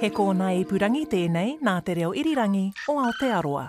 [0.00, 3.68] He kōna i purangi tēnei nā te reo irirangi o Aotearoa.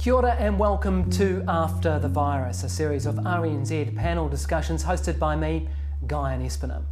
[0.00, 5.18] Kia ora and welcome to After the Virus, a series of RNZ panel discussions hosted
[5.18, 5.68] by me,
[6.06, 6.82] Guy and Espiner.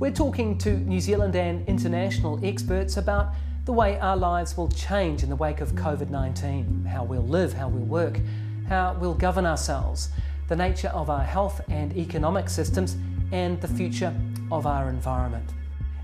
[0.00, 3.28] We're talking to New Zealand and international experts about
[3.66, 7.52] the way our lives will change in the wake of COVID 19, how we'll live,
[7.52, 8.20] how we'll work,
[8.68, 10.08] how we'll govern ourselves,
[10.46, 12.96] the nature of our health and economic systems,
[13.32, 14.14] and the future
[14.52, 15.50] of our environment.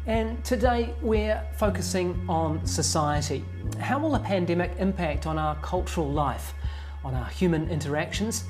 [0.06, 3.44] And today we're focusing on society.
[3.78, 6.54] How will a pandemic impact on our cultural life,
[7.04, 8.42] on our human interactions,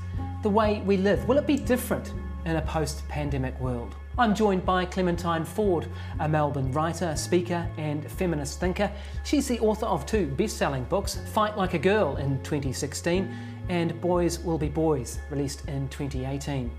[0.42, 1.28] the way we live?
[1.28, 2.14] Will it be different
[2.46, 3.94] in a post pandemic world?
[4.18, 5.88] I'm joined by Clementine Ford,
[6.20, 8.92] a Melbourne writer, speaker, and feminist thinker.
[9.24, 13.34] She's the author of two best selling books Fight Like a Girl in 2016
[13.70, 16.70] and Boys Will Be Boys, released in 2018.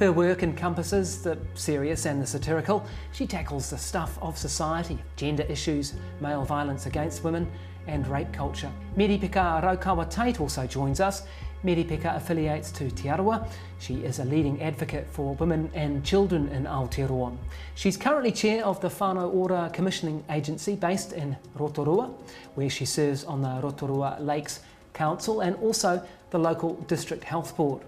[0.00, 2.84] Her work encompasses the serious and the satirical.
[3.12, 7.48] She tackles the stuff of society, gender issues, male violence against women,
[7.86, 8.70] and rape culture.
[8.96, 11.22] Merepeka Raukawa Tait also joins us.
[11.64, 13.46] Merepeka affiliates to Te Arawa.
[13.78, 17.36] She is a leading advocate for women and children in Aotearoa.
[17.74, 22.10] She's currently chair of the Whānau Ora Commissioning Agency based in Rotorua,
[22.54, 24.60] where she serves on the Rotorua Lakes
[24.94, 27.82] Council and also the local District Health Board.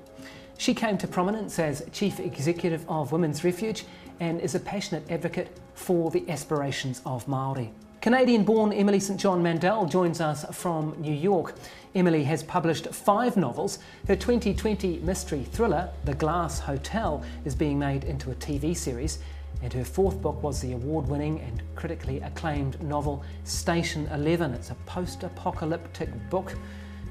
[0.59, 3.85] She came to prominence as Chief Executive of Women's Refuge
[4.21, 7.71] and is a passionate advocate for the aspirations of Māori.
[8.03, 9.21] Canadian born Emily St.
[9.21, 11.55] John Mandel joins us from New York.
[11.95, 13.79] Emily has published five novels.
[14.09, 19.21] Her 2020 mystery thriller, The Glass Hotel, is being made into a TV series.
[19.63, 24.53] And her fourth book was the award winning and critically acclaimed novel Station 11.
[24.55, 26.57] It's a post apocalyptic book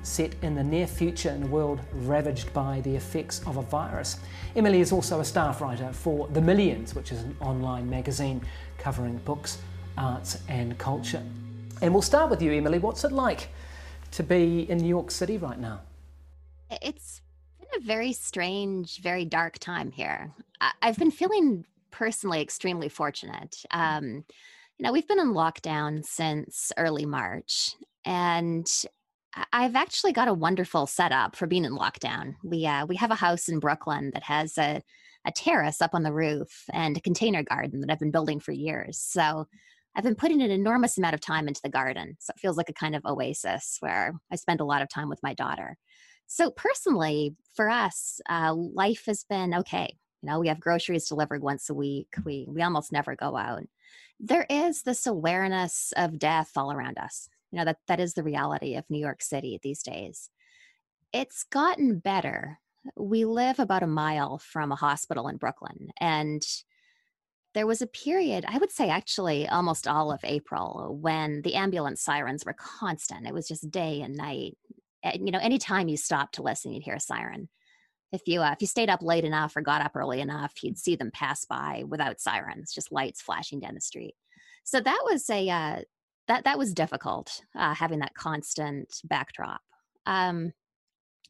[0.04, 4.18] set in the near future in a world ravaged by the effects of a virus.
[4.58, 8.42] Emily is also a staff writer for The Millions, which is an online magazine
[8.78, 9.60] covering books,
[9.98, 11.24] arts, and culture.
[11.82, 12.80] And we'll start with you, Emily.
[12.80, 13.50] What's it like
[14.12, 15.82] to be in New York City right now?
[16.82, 17.22] It's
[17.60, 20.32] been a very strange, very dark time here.
[20.82, 23.64] I've been feeling personally extremely fortunate.
[23.72, 24.24] Um,
[24.78, 27.76] you know, we've been in lockdown since early March,
[28.06, 28.68] and
[29.54, 32.36] I've actually got a wonderful setup for being in lockdown.
[32.44, 34.82] We uh, we have a house in Brooklyn that has a
[35.26, 38.52] a terrace up on the roof and a container garden that I've been building for
[38.52, 38.98] years.
[38.98, 39.48] So
[39.96, 42.16] I've been putting an enormous amount of time into the garden.
[42.20, 45.10] So it feels like a kind of oasis where I spend a lot of time
[45.10, 45.78] with my daughter.
[46.28, 49.98] So personally, for us, uh, life has been okay.
[50.22, 52.08] You know, we have groceries delivered once a week.
[52.24, 53.64] We we almost never go out.
[54.20, 58.24] There is this awareness of death all around us you know that that is the
[58.24, 60.30] reality of new york city these days
[61.14, 62.60] it's gotten better
[62.96, 66.44] we live about a mile from a hospital in brooklyn and
[67.54, 72.02] there was a period i would say actually almost all of april when the ambulance
[72.02, 74.58] sirens were constant it was just day and night
[75.04, 77.50] and, you know anytime you stopped to listen you'd hear a siren
[78.12, 80.78] if you uh, if you stayed up late enough or got up early enough you'd
[80.78, 84.16] see them pass by without sirens just lights flashing down the street
[84.64, 85.82] so that was a uh,
[86.28, 89.62] that that was difficult uh, having that constant backdrop.
[90.06, 90.54] Um,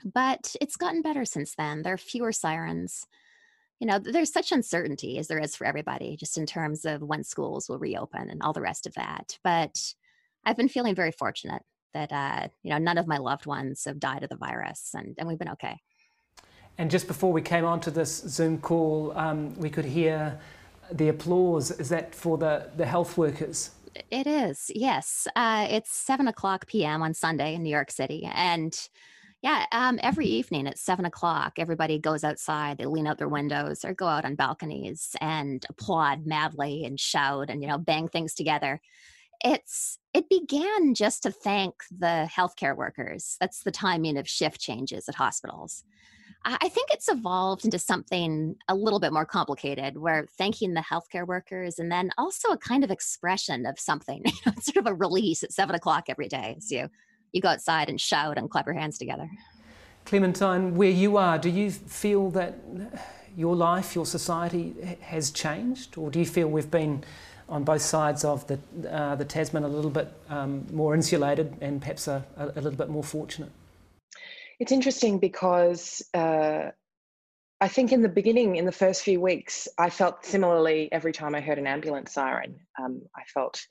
[0.03, 1.81] but it's gotten better since then.
[1.81, 3.06] There are fewer sirens.
[3.81, 7.24] You know, there's such uncertainty as there is for everybody, just in terms of when
[7.24, 9.39] schools will reopen and all the rest of that.
[9.44, 9.95] But
[10.45, 11.63] I've been feeling very fortunate
[11.95, 15.16] that uh, you know none of my loved ones have died of the virus, and,
[15.18, 15.81] and we've been okay.
[16.78, 20.39] And just before we came onto this Zoom call, um, we could hear
[20.92, 21.72] the applause.
[21.72, 23.72] Is that for the, the health workers?
[24.12, 25.28] It is, yes.
[25.36, 27.01] Uh, it's seven o'clock p.m.
[27.01, 28.78] on Sunday in New York City, and
[29.41, 32.77] yeah, um, every evening at seven o'clock, everybody goes outside.
[32.77, 37.49] They lean out their windows or go out on balconies and applaud madly and shout
[37.49, 38.79] and you know bang things together.
[39.43, 43.38] it's it began just to thank the healthcare workers.
[43.39, 45.83] That's the timing of shift changes at hospitals.
[46.44, 51.27] I think it's evolved into something a little bit more complicated where thanking the healthcare
[51.27, 54.23] workers and then also a kind of expression of something,
[54.59, 56.89] sort of a release at seven o'clock every day as you,
[57.31, 59.30] you go outside and shout and clap your hands together.
[60.06, 62.56] Clementine, where you are, do you feel that
[63.36, 65.98] your life, your society has changed?
[65.98, 67.04] Or do you feel we've been
[67.48, 71.81] on both sides of the, uh, the Tasman a little bit um, more insulated and
[71.81, 73.51] perhaps a, a little bit more fortunate?
[74.60, 76.69] It's interesting because uh,
[77.60, 81.36] I think in the beginning, in the first few weeks, I felt similarly every time
[81.36, 82.60] I heard an ambulance siren.
[82.80, 83.66] Um, I felt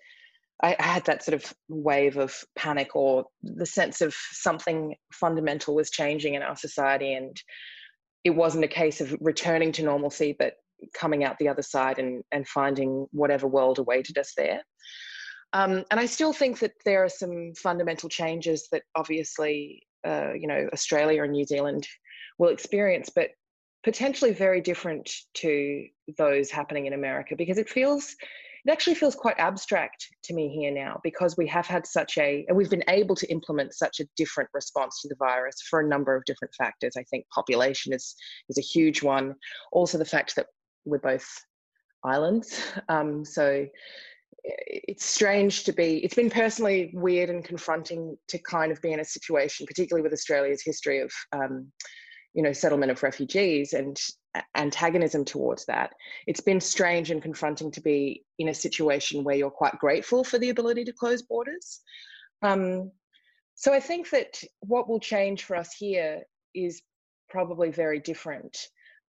[0.62, 5.90] I, had that sort of wave of panic or the sense of something fundamental was
[5.90, 7.14] changing in our society.
[7.14, 7.40] And
[8.24, 10.54] it wasn't a case of returning to normalcy, but
[10.94, 14.62] coming out the other side and, and finding whatever world awaited us there.
[15.52, 20.46] Um, and I still think that there are some fundamental changes that obviously uh, you
[20.46, 21.86] know Australia and New Zealand
[22.38, 23.30] will experience, but
[23.82, 25.86] potentially very different to
[26.18, 28.14] those happening in America because it feels
[28.66, 32.44] it actually feels quite abstract to me here now because we have had such a
[32.48, 35.88] and we've been able to implement such a different response to the virus for a
[35.88, 36.94] number of different factors.
[36.96, 38.14] I think population is
[38.48, 39.34] is a huge one.
[39.72, 40.46] Also the fact that
[40.84, 41.26] we're both
[42.04, 42.60] islands.
[42.88, 43.66] Um, so
[44.44, 49.00] it's strange to be it's been personally weird and confronting to kind of be in
[49.00, 51.70] a situation particularly with australia's history of um,
[52.32, 54.00] you know settlement of refugees and
[54.54, 55.92] antagonism towards that.
[56.26, 60.38] It's been strange and confronting to be in a situation where you're quite grateful for
[60.38, 61.80] the ability to close borders.
[62.42, 62.92] Um,
[63.54, 66.22] so i think that what will change for us here
[66.54, 66.80] is
[67.28, 68.56] probably very different.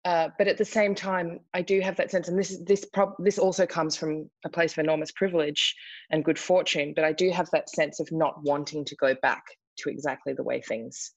[0.04, 3.16] Uh, but at the same time, I do have that sense, and this this prob-
[3.20, 5.76] this also comes from a place of enormous privilege
[6.10, 6.94] and good fortune.
[6.96, 9.44] But I do have that sense of not wanting to go back
[9.78, 11.12] to exactly the way things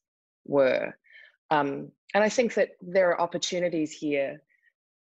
[0.45, 0.93] were,
[1.51, 4.41] um, and I think that there are opportunities here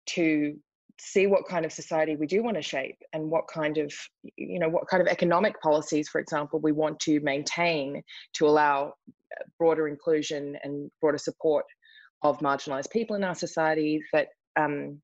[0.06, 0.56] to
[1.00, 3.92] see what kind of society we do want to shape and what kind of
[4.36, 8.02] you know what kind of economic policies for example we want to maintain
[8.34, 11.64] to allow uh, broader inclusion and broader support
[12.22, 15.00] of marginalized people in our society that um,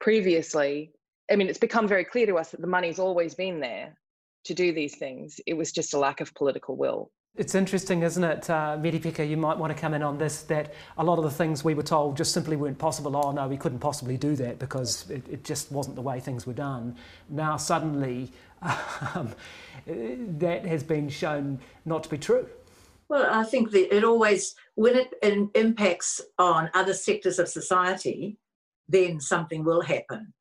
[0.00, 0.92] previously,
[1.30, 3.96] I mean, it's become very clear to us that the money's always been there
[4.44, 5.40] to do these things.
[5.46, 7.10] It was just a lack of political will.
[7.36, 10.72] It's interesting, isn't it, uh, Merepeka, you might want to come in on this, that
[10.96, 13.14] a lot of the things we were told just simply weren't possible.
[13.14, 16.46] Oh, no, we couldn't possibly do that because it, it just wasn't the way things
[16.46, 16.96] were done.
[17.28, 19.34] Now, suddenly, um,
[19.86, 22.48] that has been shown not to be true.
[23.10, 25.14] Well, I think that it always, when it
[25.54, 28.38] impacts on other sectors of society,
[28.88, 30.32] then something will happen.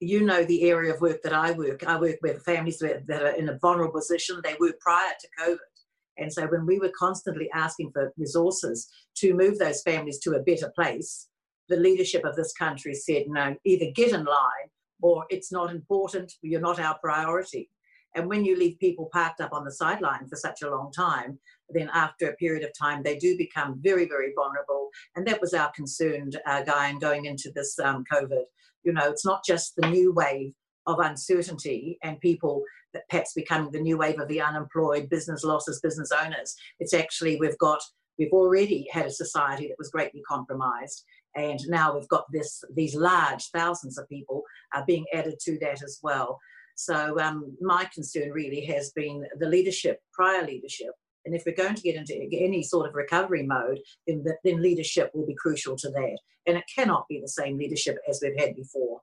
[0.00, 1.84] You know the area of work that I work.
[1.86, 4.40] I work with families that are in a vulnerable position.
[4.44, 5.73] They were prior to COVID.
[6.18, 10.42] And so when we were constantly asking for resources to move those families to a
[10.42, 11.28] better place,
[11.68, 14.68] the leadership of this country said, no, either get in line
[15.02, 17.70] or it's not important, you're not our priority.
[18.14, 21.38] And when you leave people parked up on the sideline for such a long time,
[21.70, 24.90] then after a period of time, they do become very, very vulnerable.
[25.16, 28.44] And that was our concern, uh, Guy, in going into this um, COVID.
[28.84, 30.52] You know, it's not just the new wave
[30.86, 32.62] of uncertainty and people
[32.94, 36.54] that perhaps becoming the new wave of the unemployed, business losses, business owners.
[36.80, 37.80] It's actually, we've got,
[38.18, 41.04] we've already had a society that was greatly compromised.
[41.36, 44.42] And now we've got this, these large thousands of people
[44.74, 46.38] uh, being added to that as well.
[46.76, 50.90] So um, my concern really has been the leadership, prior leadership,
[51.24, 54.62] and if we're going to get into any sort of recovery mode, then, the, then
[54.62, 56.18] leadership will be crucial to that.
[56.46, 59.00] And it cannot be the same leadership as we've had before,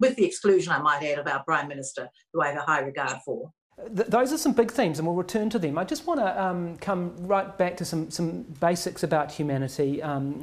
[0.00, 2.80] with the exclusion, I might add, of our Prime Minister, who I have a high
[2.80, 3.52] regard for.
[3.94, 5.78] Th- those are some big themes, and we'll return to them.
[5.78, 10.02] I just want to um, come right back to some, some basics about humanity.
[10.02, 10.42] Um,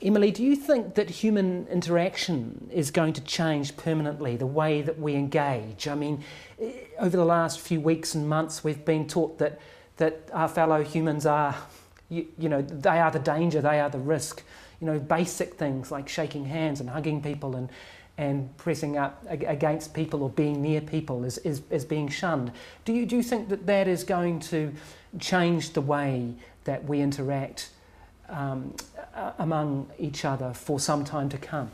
[0.00, 4.98] Emily, do you think that human interaction is going to change permanently the way that
[4.98, 5.86] we engage?
[5.86, 6.24] I mean,
[6.60, 9.60] eh, over the last few weeks and months, we've been taught that
[9.98, 11.54] that our fellow humans are,
[12.08, 14.42] you, you know, they are the danger, they are the risk.
[14.80, 17.70] You know, basic things like shaking hands and hugging people and,
[18.18, 22.52] and pressing up against people or being near people is, is, is being shunned.
[22.84, 24.72] Do you, do you think that that is going to
[25.18, 27.70] change the way that we interact
[28.28, 28.74] um,
[29.38, 31.70] among each other for some time to come?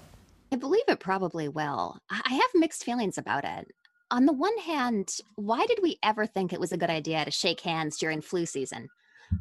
[0.52, 1.99] I believe it probably will.
[2.11, 3.71] I have mixed feelings about it
[4.11, 7.30] on the one hand, why did we ever think it was a good idea to
[7.30, 8.88] shake hands during flu season?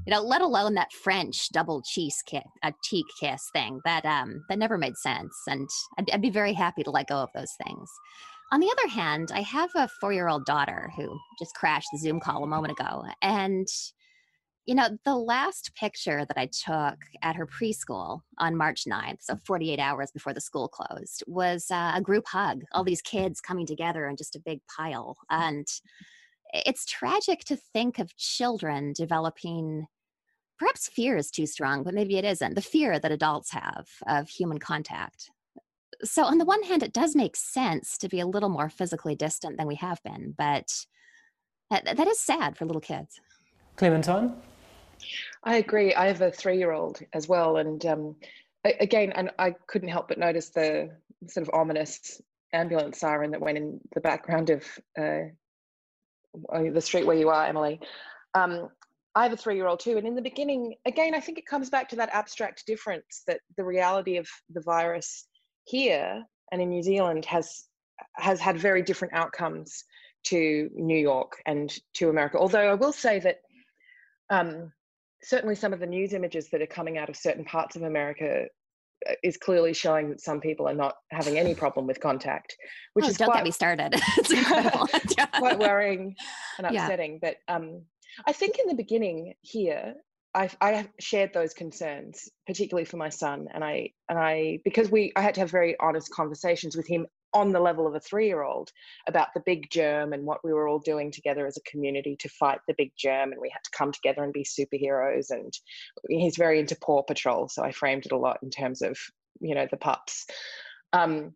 [0.06, 4.44] You know, let alone that French double cheese kiss, a cheek kiss thing that um
[4.50, 5.68] that never made sense, and
[5.98, 7.90] I'd, I'd be very happy to let go of those things.
[8.52, 12.00] On the other hand, I have a four year old daughter who just crashed the
[12.00, 13.04] Zoom call a moment ago.
[13.22, 13.68] And,
[14.66, 19.38] you know, the last picture that I took at her preschool on March 9th, so
[19.46, 23.66] 48 hours before the school closed, was uh, a group hug, all these kids coming
[23.66, 25.18] together in just a big pile.
[25.30, 25.68] And
[26.54, 29.88] it's tragic to think of children developing
[30.60, 34.28] perhaps fear is too strong, but maybe it isn't the fear that adults have of
[34.30, 35.30] human contact.
[36.04, 39.16] So on the one hand it does make sense to be a little more physically
[39.16, 40.72] distant than we have been but
[41.70, 43.20] that, that is sad for little kids.
[43.76, 44.36] Clementine?
[45.44, 45.94] I agree.
[45.94, 48.16] I have a three-year-old as well and um,
[48.80, 50.90] again and i couldn't help but notice the
[51.28, 52.22] sort of ominous
[52.54, 54.64] ambulance siren that went in the background of
[55.00, 55.22] uh,
[56.74, 57.80] the street where you are emily
[58.34, 58.70] um,
[59.18, 59.98] I have a three year old too.
[59.98, 63.40] And in the beginning, again, I think it comes back to that abstract difference that
[63.58, 65.28] the reality of the virus
[65.64, 67.66] here and in New Zealand has
[68.14, 69.84] has had very different outcomes
[70.26, 72.38] to New York and to America.
[72.38, 73.38] Although I will say that
[74.30, 74.72] um,
[75.24, 78.44] certainly some of the news images that are coming out of certain parts of America
[78.44, 78.48] uh,
[79.24, 82.56] is clearly showing that some people are not having any problem with contact,
[82.94, 83.94] which oh, is don't quite, get me started.
[84.18, 86.16] it's quite worrying
[86.58, 87.20] and upsetting.
[87.22, 87.34] Yeah.
[87.48, 87.84] But um,
[88.26, 89.96] I think in the beginning here,
[90.34, 95.12] I, I shared those concerns, particularly for my son, and I and I because we
[95.16, 97.08] I had to have very honest conversations with him
[97.38, 98.72] on the level of a three-year-old
[99.08, 102.30] about the big germ and what we were all doing together as a community to
[102.30, 105.30] fight the big germ, and we had to come together and be superheroes.
[105.30, 105.54] And
[106.10, 108.98] he's very into Paw Patrol, so I framed it a lot in terms of
[109.40, 110.26] you know the pups.
[110.94, 111.34] Um,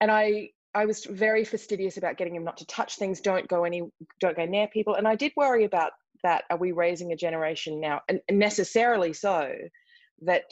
[0.00, 3.64] and I I was very fastidious about getting him not to touch things, don't go
[3.64, 3.82] any,
[4.20, 7.80] don't go near people, and I did worry about that are we raising a generation
[7.80, 9.52] now and necessarily so
[10.22, 10.44] that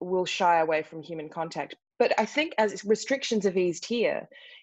[0.00, 4.18] will shy away from human contact but i think as restrictions have eased here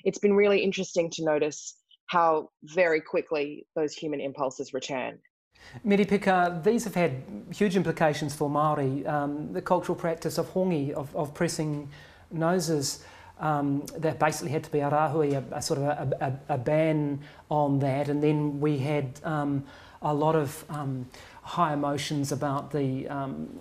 [0.08, 1.60] it's been really interesting to notice
[2.08, 5.14] how very quickly those human impulses return
[5.86, 7.12] Merepeka, these have had
[7.54, 9.06] huge implications for Māori.
[9.06, 11.90] Um, the cultural practice of hongi, of, of pressing
[12.32, 13.04] noses,
[13.40, 16.58] um, there basically had to be a rahui, a, a sort of a, a, a,
[16.58, 18.10] ban on that.
[18.10, 19.66] And then we had um,
[20.02, 21.08] a lot of um,
[21.44, 23.60] high emotions about the um,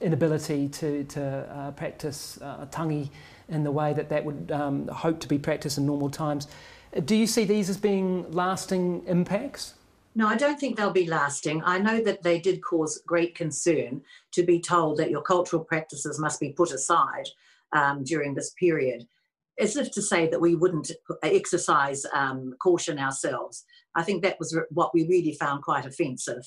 [0.00, 3.10] inability to, to uh, practice uh, tangi
[3.48, 6.46] in the way that that would um, hope to be practiced in normal times.
[7.04, 9.74] Do you see these as being lasting impacts?
[10.14, 11.62] No, I don't think they'll be lasting.
[11.64, 16.18] I know that they did cause great concern to be told that your cultural practices
[16.18, 17.28] must be put aside
[17.72, 19.06] um, during this period,
[19.60, 20.90] as if to say that we wouldn't
[21.22, 23.64] exercise um, caution ourselves.
[23.94, 26.42] I think that was what we really found quite offensive.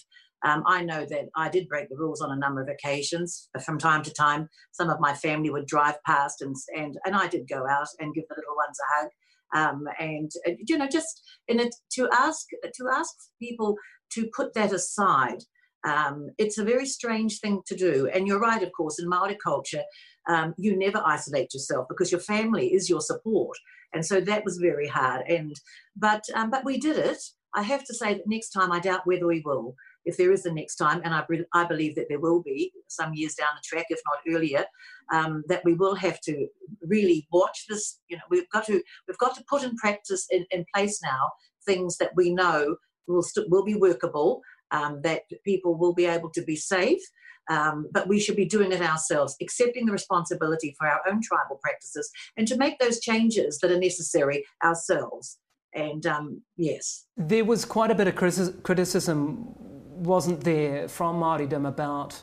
[0.46, 3.50] Um, I know that I did break the rules on a number of occasions.
[3.66, 7.28] From time to time, some of my family would drive past, and and and I
[7.28, 9.10] did go out and give the little ones a hug.
[9.56, 10.32] Um, and
[10.68, 13.78] you know, just in to ask to ask people
[14.14, 15.40] to put that aside.
[15.86, 19.00] Um, it's a very strange thing to do, and you're right, of course.
[19.00, 19.84] In Maori culture,
[20.28, 23.58] um, you never isolate yourself because your family is your support,
[23.94, 25.22] and so that was very hard.
[25.28, 25.56] And
[25.96, 27.22] but um, but we did it.
[27.56, 29.76] I have to say that next time I doubt whether we will.
[30.06, 33.14] If there is a next time, and I, I believe that there will be some
[33.14, 34.66] years down the track, if not earlier,
[35.14, 36.48] um, that we will have to
[36.82, 38.00] really watch this.
[38.10, 41.30] You know, we've got to we've got to put in practice in, in place now
[41.66, 42.76] things that we know
[43.08, 47.02] will st- will be workable, um, that people will be able to be safe,
[47.50, 51.60] um, but we should be doing it ourselves, accepting the responsibility for our own tribal
[51.62, 55.38] practices and to make those changes that are necessary ourselves.
[55.74, 57.06] And um, yes.
[57.18, 59.46] There was quite a bit of criticism,
[60.04, 62.22] wasn't there, from Māoridom about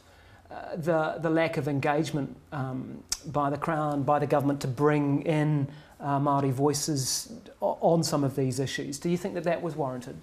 [0.50, 5.22] uh, the, the lack of engagement um, by the Crown, by the government to bring
[5.22, 5.68] in
[6.00, 8.98] uh, Māori voices on some of these issues.
[8.98, 10.16] Do you think that that was warranted?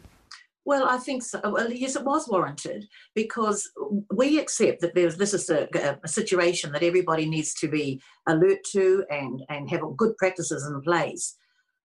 [0.67, 1.39] Well, I think so.
[1.45, 3.71] Well, yes, it was warranted because
[4.13, 5.69] we accept that there's this is a,
[6.03, 10.81] a, situation that everybody needs to be alert to and and have good practices in
[10.81, 11.37] place.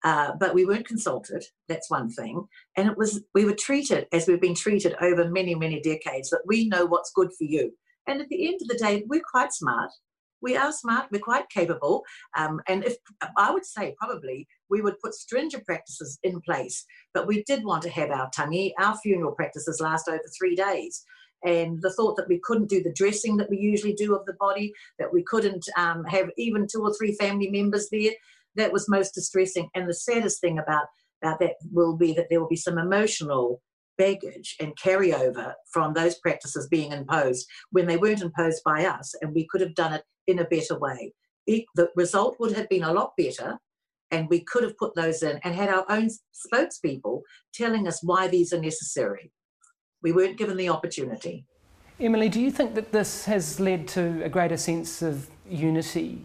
[0.03, 1.45] Uh, but we weren't consulted.
[1.69, 5.53] That's one thing, and it was we were treated as we've been treated over many
[5.53, 7.73] many decades that we know what's good for you.
[8.07, 9.91] And at the end of the day, we're quite smart
[10.43, 12.03] we are smart, we're quite capable.
[12.37, 12.97] Um, and if
[13.37, 16.77] I would say probably we would put stringent practices in place,
[17.13, 21.05] but we did want to have our tangi, our funeral practices last over three days.
[21.45, 24.37] And the thought that we couldn't do the dressing that we usually do of the
[24.39, 28.13] body, that we couldn't um, have even two or three family members there,
[28.55, 29.69] that was most distressing.
[29.75, 30.87] And the saddest thing about,
[31.21, 33.61] about that will be that there will be some emotional
[33.99, 39.35] baggage and carryover from those practices being imposed when they weren't imposed by us, and
[39.35, 41.13] we could have done it in a better way.
[41.45, 43.59] The result would have been a lot better,
[44.13, 46.07] And we could have put those in and had our own
[46.45, 49.31] spokespeople telling us why these are necessary.
[50.03, 51.45] We weren't given the opportunity.
[51.99, 56.21] Emily, do you think that this has led to a greater sense of unity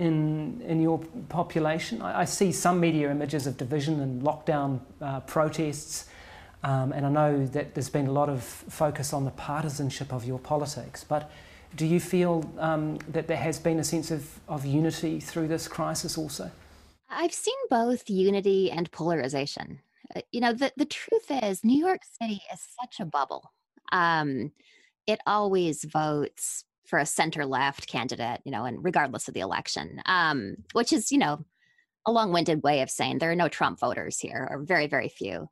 [0.00, 2.02] in, in your population?
[2.02, 6.06] I, I see some media images of division and lockdown uh, protests,
[6.64, 10.24] um, and I know that there's been a lot of focus on the partisanship of
[10.24, 11.30] your politics, but
[11.76, 15.68] do you feel um, that there has been a sense of, of unity through this
[15.68, 16.50] crisis also?
[17.08, 19.80] I've seen both unity and polarization.
[20.14, 23.52] Uh, you know, the, the truth is, New York City is such a bubble.
[23.92, 24.52] Um,
[25.06, 30.00] it always votes for a center left candidate, you know, and regardless of the election,
[30.06, 31.44] um, which is, you know,
[32.06, 35.08] a long winded way of saying there are no Trump voters here, or very, very
[35.08, 35.48] few.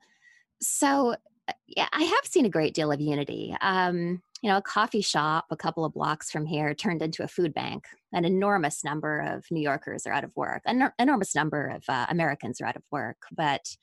[0.63, 1.17] So,
[1.49, 3.55] uh, yeah, I have seen a great deal of unity.
[3.61, 7.29] Um, you know, a coffee shop a couple of blocks from here turned into a
[7.29, 7.87] food bank.
[8.13, 10.63] An enormous number of New Yorkers are out of work.
[10.67, 13.17] An enormous number of uh, Americans are out of work.
[13.35, 13.77] But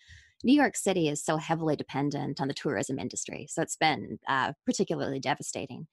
[0.43, 3.47] New York City is so heavily dependent on the tourism industry.
[3.49, 5.87] So it's been uh, particularly devastating.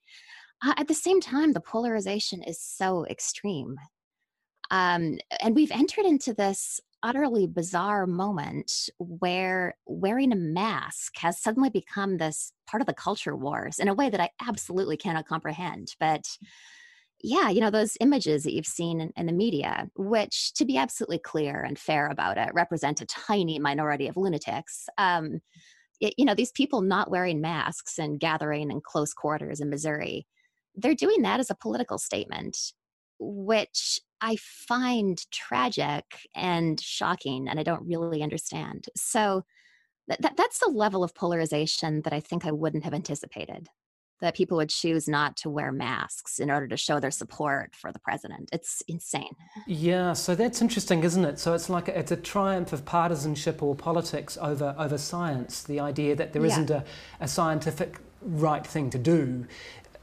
[0.63, 3.77] Uh, at the same time, the polarization is so extreme.
[4.69, 11.69] Um, and we've entered into this utterly bizarre moment where wearing a mask has suddenly
[11.69, 15.95] become this part of the culture wars in a way that I absolutely cannot comprehend.
[15.99, 16.25] But
[17.23, 20.77] yeah, you know, those images that you've seen in, in, the media, which to be
[20.77, 24.87] absolutely clear and fair about it, represent a tiny minority of lunatics.
[24.97, 25.41] Um,
[25.99, 30.25] it, you know, these people not wearing masks and gathering in close quarters in Missouri,
[30.75, 32.57] they're doing that as a political statement,
[33.19, 38.85] which I find tragic and shocking, and I don't really understand.
[38.95, 39.43] So
[40.07, 43.67] that, that's the level of polarization that I think I wouldn't have anticipated.
[44.19, 47.91] That people would choose not to wear masks in order to show their support for
[47.91, 48.49] the president.
[48.53, 49.33] It's insane.
[49.65, 51.39] Yeah, so that's interesting, isn't it?
[51.39, 55.63] So it's like a, it's a triumph of partisanship or politics over over science.
[55.63, 56.85] The idea that there not a,
[57.19, 59.47] a scientific right thing to do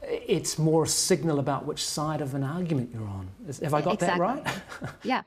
[0.09, 3.29] it's more a signal about which side of an argument you're on.
[3.61, 4.19] Have I got exactly.
[4.19, 4.93] that right?
[5.03, 5.21] yeah.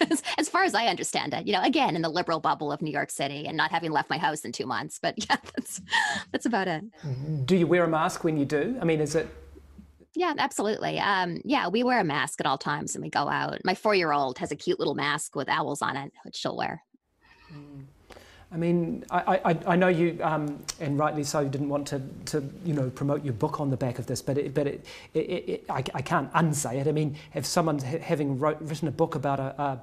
[0.38, 2.90] as far as I understand it, you know, again, in the liberal bubble of New
[2.90, 5.80] York City and not having left my house in two months, but yeah, that's,
[6.32, 6.84] that's about it.
[7.46, 8.76] Do you wear a mask when you do?
[8.80, 9.28] I mean, is it?
[10.14, 10.98] Yeah, absolutely.
[10.98, 13.58] Um, yeah, we wear a mask at all times and we go out.
[13.64, 16.82] My four-year-old has a cute little mask with owls on it, which she'll wear.
[17.52, 17.84] Mm.
[18.52, 22.02] I mean, I, I, I know you, um, and rightly so, you didn't want to,
[22.26, 24.84] to, you know, promote your book on the back of this, but it, but it,
[25.14, 26.88] it, it I, I can't unsay it.
[26.88, 29.80] I mean, if someone's having wrote, written a book about a, a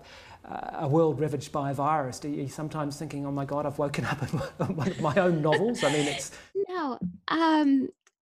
[0.80, 4.06] a world ravaged by a virus, are you sometimes thinking, "Oh my God, I've woken
[4.06, 4.30] up in
[4.76, 5.84] one of my own novels"?
[5.84, 6.32] I mean, it's
[6.70, 7.90] no, um,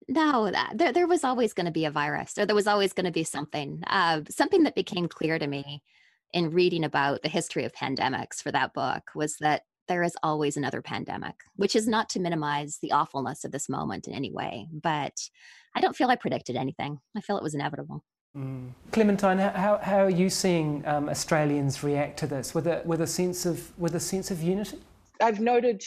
[0.08, 0.52] no.
[0.74, 3.12] There, there was always going to be a virus, or there was always going to
[3.12, 3.82] be something.
[3.88, 5.84] Uh, something that became clear to me
[6.34, 10.56] in reading about the history of pandemics for that book was that there is always
[10.56, 14.69] another pandemic, which is not to minimize the awfulness of this moment in any way.
[14.71, 15.19] But
[15.75, 16.99] I don't feel I predicted anything.
[17.17, 18.01] I feel it was inevitable.
[18.38, 18.69] Mm.
[18.93, 23.08] Clementine, how, how are you seeing um, Australians react to this with a, with, a
[23.08, 24.77] sense of, with a sense of unity?
[25.21, 25.84] I've noted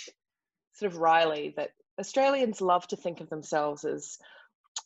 [0.74, 4.18] sort of wryly that Australians love to think of themselves as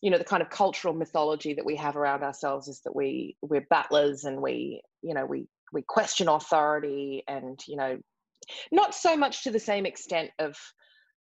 [0.00, 3.37] you know the kind of cultural mythology that we have around ourselves is that we
[3.40, 7.98] we're battlers and we you know we we question authority and you know
[8.72, 10.56] not so much to the same extent of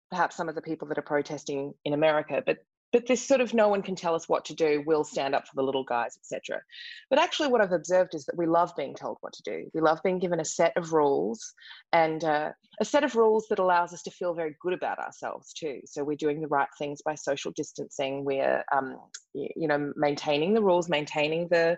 [0.09, 2.57] perhaps some of the people that are protesting in America, but
[2.93, 5.45] but this sort of no one can tell us what to do we'll stand up
[5.45, 6.61] for the little guys etc
[7.09, 9.69] but actually what i've observed is that we love being told what to do.
[9.73, 11.53] We love being given a set of rules
[11.93, 15.53] and uh, a set of rules that allows us to feel very good about ourselves
[15.53, 15.81] too.
[15.85, 18.23] So we're doing the right things by social distancing.
[18.23, 18.97] We're um,
[19.33, 21.77] you know maintaining the rules maintaining the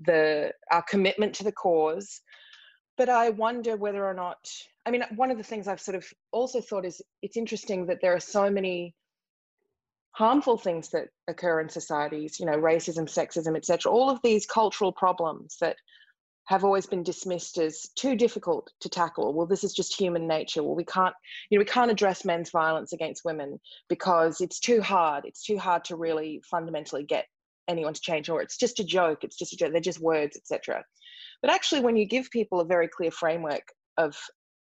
[0.00, 2.20] the our commitment to the cause
[2.96, 4.50] but I wonder whether or not,
[4.84, 7.98] I mean, one of the things I've sort of also thought is it's interesting that
[8.00, 8.94] there are so many
[10.12, 13.92] harmful things that occur in societies, you know, racism, sexism, etc.
[13.92, 15.76] All of these cultural problems that
[16.46, 19.34] have always been dismissed as too difficult to tackle.
[19.34, 20.62] Well, this is just human nature.
[20.62, 21.14] Well, we can't,
[21.50, 25.24] you know, we can't address men's violence against women because it's too hard.
[25.26, 27.26] It's too hard to really fundamentally get
[27.68, 29.24] anyone to change, or it's just a joke.
[29.24, 29.72] It's just a joke.
[29.72, 30.84] They're just words, etc.
[31.42, 34.16] But actually, when you give people a very clear framework of,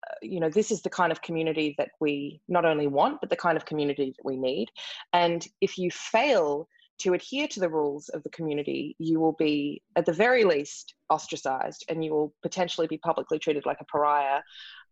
[0.08, 3.30] uh, you know, this is the kind of community that we not only want, but
[3.30, 4.68] the kind of community that we need.
[5.12, 6.68] And if you fail
[7.02, 10.94] to adhere to the rules of the community, you will be, at the very least,
[11.10, 14.40] ostracized and you will potentially be publicly treated like a pariah.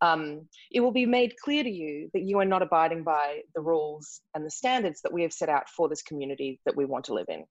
[0.00, 3.60] Um, it will be made clear to you that you are not abiding by the
[3.60, 7.04] rules and the standards that we have set out for this community that we want
[7.06, 7.44] to live in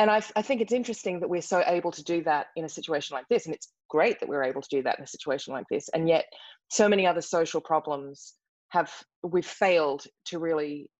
[0.00, 2.68] and I, I think it's interesting that we're so able to do that in a
[2.68, 5.52] situation like this and it's great that we're able to do that in a situation
[5.52, 6.24] like this and yet
[6.68, 8.34] so many other social problems
[8.70, 8.90] have
[9.22, 10.90] we've failed to really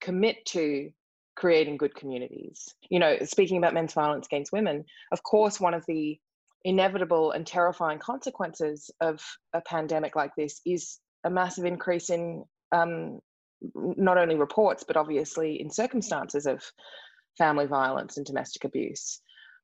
[0.00, 0.90] commit to
[1.36, 2.68] creating good communities.
[2.90, 6.18] You know speaking about men's violence against women of course one of the
[6.64, 12.42] inevitable and terrifying consequences of a pandemic like this is a massive increase in
[12.72, 13.20] um,
[13.74, 16.62] not only reports but obviously in circumstances of
[17.38, 19.20] family violence and domestic abuse.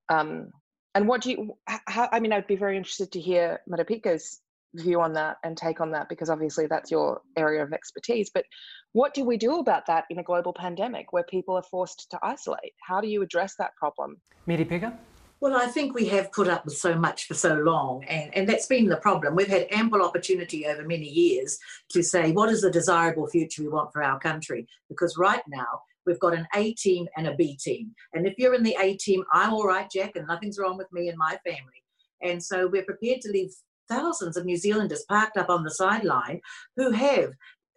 [0.09, 0.50] Um,
[0.94, 1.56] and what do you?
[1.66, 4.40] How, I mean, I'd be very interested to hear Merepeka's
[4.74, 8.30] view on that and take on that because obviously that's your area of expertise.
[8.33, 8.44] But
[8.92, 12.18] what do we do about that in a global pandemic where people are forced to
[12.22, 12.72] isolate?
[12.87, 14.20] How do you address that problem?
[14.48, 14.96] Merepeka?
[15.40, 18.46] Well, I think we have put up with so much for so long, and, and
[18.46, 19.35] that's been the problem.
[19.35, 21.59] We've had ample opportunity over many years
[21.92, 24.68] to say, what is the desirable future we want for our country?
[24.90, 27.92] Because right now, we've got an A team and a B team.
[28.14, 30.92] And if you're in the A team, I'm all right, Jack, and nothing's wrong with
[30.92, 31.84] me and my family.
[32.22, 33.50] And so we're prepared to leave
[33.88, 36.40] thousands of New Zealanders parked up on the sideline
[36.76, 37.32] who have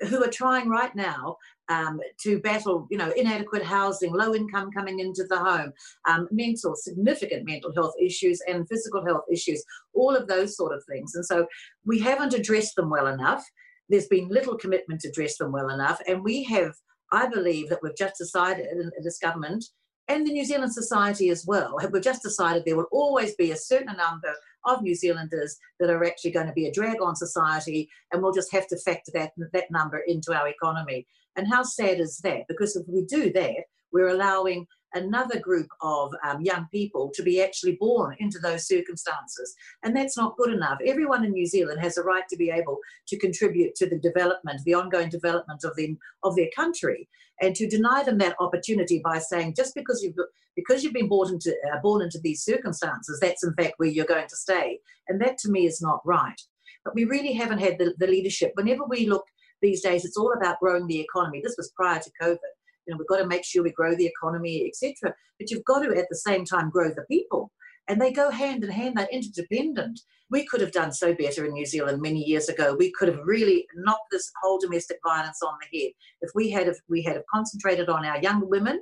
[0.10, 1.38] who are trying right now
[1.70, 5.72] um, to battle, you know, inadequate housing, low income coming into the home,
[6.10, 10.84] um, mental, significant mental health issues, and physical health issues, all of those sort of
[10.90, 11.16] things.
[11.16, 11.48] And so
[11.86, 13.46] we haven't addressed them well enough.
[13.88, 16.74] There's been little commitment to address them well enough, and we have
[17.14, 18.68] I believe that we've just decided,
[19.04, 19.64] this government
[20.10, 23.56] and the New Zealand society as well, we've just decided there will always be a
[23.56, 24.34] certain number
[24.66, 28.34] of New Zealanders that are actually going to be a drag on society, and we'll
[28.34, 31.06] just have to factor that, that number into our economy.
[31.36, 32.42] And how sad is that?
[32.48, 37.42] Because if we do that, we're allowing another group of um, young people to be
[37.42, 39.56] actually born into those circumstances.
[39.84, 40.80] And that's not good enough.
[40.86, 44.62] Everyone in New Zealand has a right to be able to contribute to the development,
[44.66, 47.08] the ongoing development of, the, of their country.
[47.42, 50.16] And to deny them that opportunity by saying just because you've
[50.56, 54.06] because you've been born into uh, born into these circumstances, that's in fact where you're
[54.06, 54.80] going to stay.
[55.08, 56.40] And that to me is not right.
[56.86, 58.52] But we really haven't had the, the leadership.
[58.54, 59.26] Whenever we look
[59.62, 61.42] these days, it's all about growing the economy.
[61.44, 62.38] This was prior to COVID
[62.86, 65.14] you know, we've got to make sure we grow the economy, etc.
[65.40, 67.52] But you've got to at the same time grow the people.
[67.88, 70.00] And they go hand in hand, they're interdependent.
[70.30, 72.76] We could have done so better in New Zealand many years ago.
[72.78, 75.92] We could have really knocked this whole domestic violence on the head
[76.22, 78.82] if we had if we had concentrated on our young women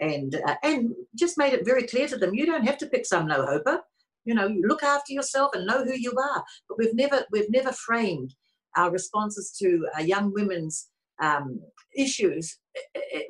[0.00, 3.06] and uh, and just made it very clear to them you don't have to pick
[3.06, 3.80] some no hoper
[4.24, 7.50] you know you look after yourself and know who you are but we've never we've
[7.50, 8.34] never framed
[8.76, 10.88] our responses to uh, young women's
[11.20, 11.60] um,
[11.94, 12.58] issues,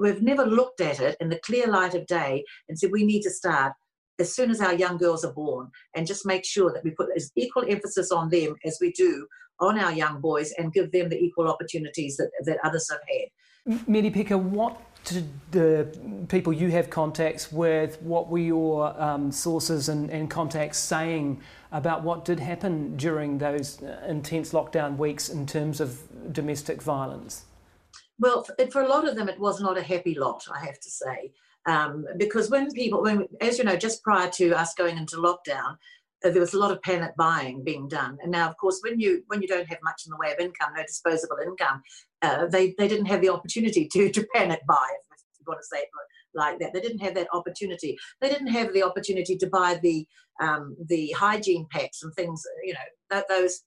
[0.00, 3.22] we've never looked at it in the clear light of day and said we need
[3.22, 3.72] to start
[4.18, 7.08] as soon as our young girls are born and just make sure that we put
[7.16, 9.26] as equal emphasis on them as we do
[9.60, 13.78] on our young boys and give them the equal opportunities that, that others have had.
[13.88, 15.86] Merepeka, what did the
[16.28, 21.40] people you have contacts with, what were your um, sources and, and, contacts saying
[21.72, 26.00] about what did happen during those uh, intense lockdown weeks in terms of
[26.32, 27.44] domestic violence?
[28.22, 30.88] Well, for a lot of them, it was not a happy lot, I have to
[30.88, 31.32] say.
[31.66, 35.76] Um, because when people, when as you know, just prior to us going into lockdown,
[36.24, 38.18] uh, there was a lot of panic buying being done.
[38.22, 40.38] And now, of course, when you when you don't have much in the way of
[40.38, 41.82] income, no disposable income,
[42.22, 45.66] uh, they they didn't have the opportunity to to panic buy, if you want to
[45.66, 45.88] say it
[46.34, 46.72] like that.
[46.72, 47.96] They didn't have that opportunity.
[48.20, 50.06] They didn't have the opportunity to buy the
[50.40, 53.62] um, the hygiene packs and things, you know, those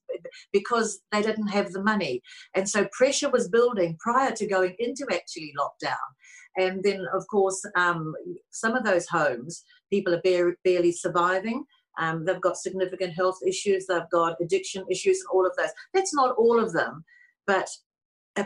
[0.52, 2.20] because they didn't have the money.
[2.54, 5.94] And so pressure was building prior to going into actually lockdown.
[6.56, 8.14] And then, of course, um,
[8.50, 11.64] some of those homes, people are bare, barely surviving.
[11.98, 13.86] Um, they've got significant health issues.
[13.86, 15.70] They've got addiction issues and all of those.
[15.94, 17.04] That's not all of them,
[17.46, 17.68] but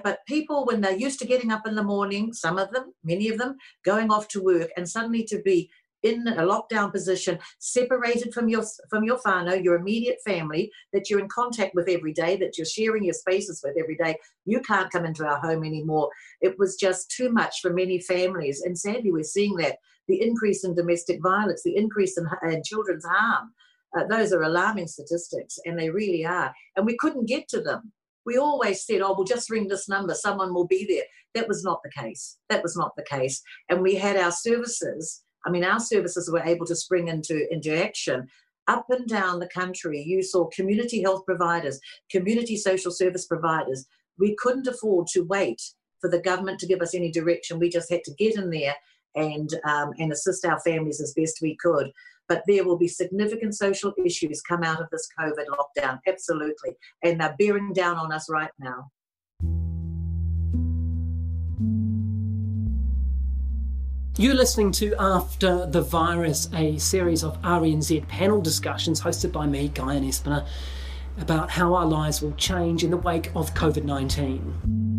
[0.02, 3.28] but people, when they're used to getting up in the morning, some of them, many
[3.28, 5.70] of them, going off to work, and suddenly to be
[6.02, 11.20] in a lockdown position, separated from your from your whānau, your immediate family that you're
[11.20, 14.90] in contact with every day, that you're sharing your spaces with every day, you can't
[14.90, 16.08] come into our home anymore.
[16.40, 19.76] It was just too much for many families, and sadly, we're seeing that
[20.08, 23.52] the increase in domestic violence, the increase in, in children's harm.
[23.96, 26.54] Uh, those are alarming statistics, and they really are.
[26.76, 27.92] And we couldn't get to them
[28.26, 31.04] we always said, oh, we'll just ring this number, someone will be there.
[31.34, 32.38] That was not the case.
[32.48, 33.42] That was not the case.
[33.68, 37.76] And we had our services, I mean, our services were able to spring into, into
[37.76, 38.26] action.
[38.68, 41.80] Up and down the country, you saw community health providers,
[42.10, 43.86] community social service providers.
[44.18, 45.60] We couldn't afford to wait
[46.00, 47.58] for the government to give us any direction.
[47.58, 48.74] We just had to get in there
[49.16, 51.90] and um, and assist our families as best we could
[52.30, 56.76] but there will be significant social issues come out of this COVID lockdown, absolutely.
[57.02, 58.88] And they're bearing down on us right now.
[64.16, 69.68] You're listening to After the Virus, a series of RNZ panel discussions hosted by me,
[69.74, 70.46] Guy Espiner,
[71.18, 74.89] about how our lives will change in the wake of COVID 19.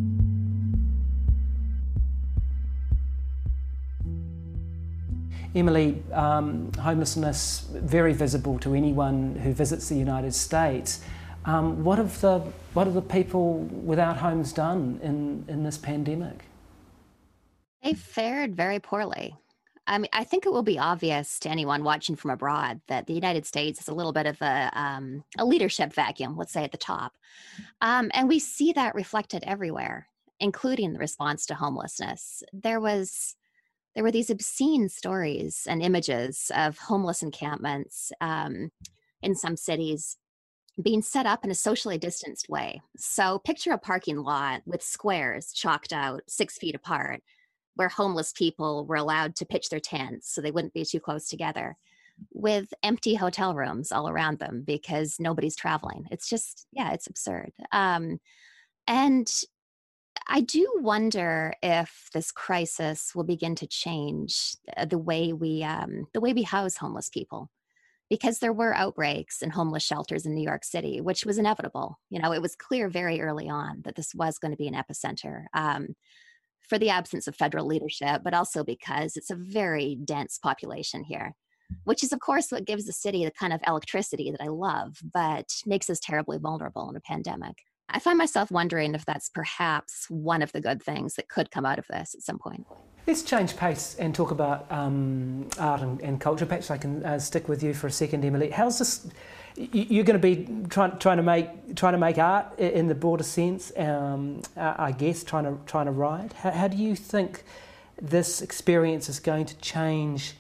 [5.54, 11.02] Emily, um, homelessness very visible to anyone who visits the United States.
[11.44, 12.40] Um, what have the
[12.74, 16.46] what have the people without homes done in, in this pandemic?
[17.84, 19.36] They fared very poorly.
[19.88, 23.14] I mean, I think it will be obvious to anyone watching from abroad that the
[23.14, 26.72] United States is a little bit of a, um, a leadership vacuum, let's say at
[26.72, 27.14] the top.
[27.82, 30.08] Um, and we see that reflected everywhere,
[30.40, 32.44] including the response to homelessness.
[32.54, 33.36] There was
[33.96, 38.72] there were these obscene stories and images of homeless encampments um,
[39.22, 40.18] in some cities
[40.82, 42.82] being set up in a socially distanced way.
[42.98, 47.22] So picture a parking lot with squares chalked out six feet apart
[47.76, 51.28] where homeless people were allowed to pitch their tents so they wouldn't be too close
[51.28, 51.76] together
[52.32, 56.06] with empty hotel rooms all around them because nobody's traveling.
[56.12, 57.52] It's just, yeah, it's absurd.
[57.72, 58.20] Um,
[58.88, 59.30] and
[60.28, 66.08] I do wonder if this crisis will begin to change uh, the way we um,
[66.14, 67.50] the way we house homeless people,
[68.10, 72.00] because there were outbreaks in homeless shelters in New York City, which was inevitable.
[72.10, 74.76] You know, it was clear very early on that this was going to be an
[74.76, 75.46] epicenter.
[75.54, 75.96] Um,
[76.72, 81.34] for the absence of federal leadership, but also because it's a very dense population here,
[81.84, 84.98] which is, of course, what gives the city the kind of electricity that I love,
[85.14, 87.58] but makes us terribly vulnerable in a pandemic.
[87.94, 91.66] I find myself wondering if that's perhaps one of the good things that could come
[91.66, 92.66] out of this at some point.
[93.08, 96.46] Let's change pace and talk about um, art and, and, culture.
[96.46, 98.52] Perhaps I can uh, stick with you for a second, Emily.
[98.52, 99.08] How's this?
[99.56, 103.24] You're going to be trying, trying to make trying to make art in the broader
[103.24, 105.24] sense, um, I guess.
[105.24, 106.32] Trying to trying to write.
[106.34, 107.44] How, how do you think
[108.02, 110.36] this experience is going to change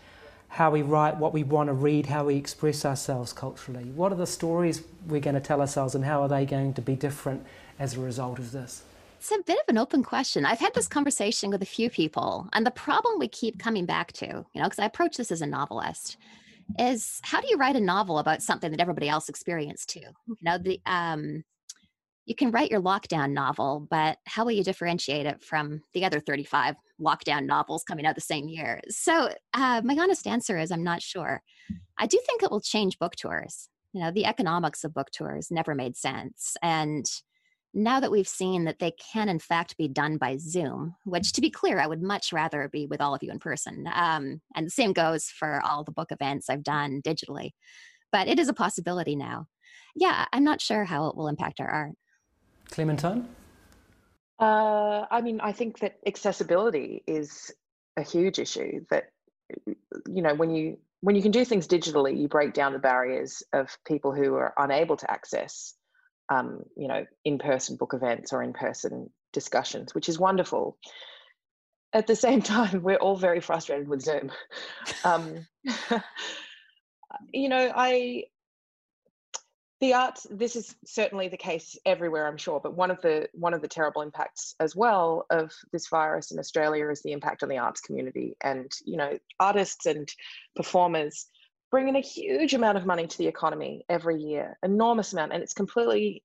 [0.52, 3.86] how we write, what we want to read, how we express ourselves culturally.
[3.86, 6.82] What are the stories we're going to tell ourselves, and how are they going to
[6.82, 7.46] be different
[7.80, 8.84] as a result of this?
[9.18, 10.46] It's a bit of an open question.
[10.46, 14.12] I've had this conversation with a few people, and the problem we keep coming back
[14.14, 16.18] to, you know, because I approach this as a novelist,
[16.78, 20.02] is how do you write a novel about something that everybody else experienced too?
[20.28, 21.46] You know, the um,
[22.26, 26.20] you can write your lockdown novel, but how will you differentiate it from the other
[26.20, 28.82] 35 lockdown novels coming out the same year?
[28.90, 31.42] So, uh, my honest answer is I'm not sure.
[31.98, 33.70] I do think it will change book tours.
[33.94, 36.56] You know, the economics of book tours never made sense.
[36.62, 37.06] And
[37.74, 41.42] now that we've seen that they can, in fact, be done by Zoom, which to
[41.42, 43.90] be clear, I would much rather be with all of you in person.
[43.94, 47.52] Um, and the same goes for all the book events I've done digitally.
[48.12, 49.48] But it is a possibility now.
[49.96, 51.94] Yeah, I'm not sure how it will impact our art.
[52.72, 53.28] Clementine?
[54.40, 57.52] Uh, I mean, I think that accessibility is
[57.96, 58.86] a huge issue.
[58.90, 59.12] That
[59.68, 63.44] you know, when you when you can do things digitally, you break down the barriers
[63.54, 65.76] of people who are unable to access,
[66.30, 70.78] um, you know, in-person book events or in-person discussions, which is wonderful.
[71.94, 74.32] At the same time, we're all very frustrated with Zoom.
[75.04, 75.46] Um,
[77.34, 78.26] you know, I
[79.82, 83.54] the arts this is certainly the case everywhere i'm sure but one of the one
[83.54, 87.50] of the terrible impacts as well of this virus in australia is the impact on
[87.50, 88.38] the arts community.
[88.44, 90.10] And you know artists and
[90.56, 91.28] performers
[91.72, 95.44] bring in a huge amount of money to the economy every year enormous amount and
[95.44, 96.24] it's completely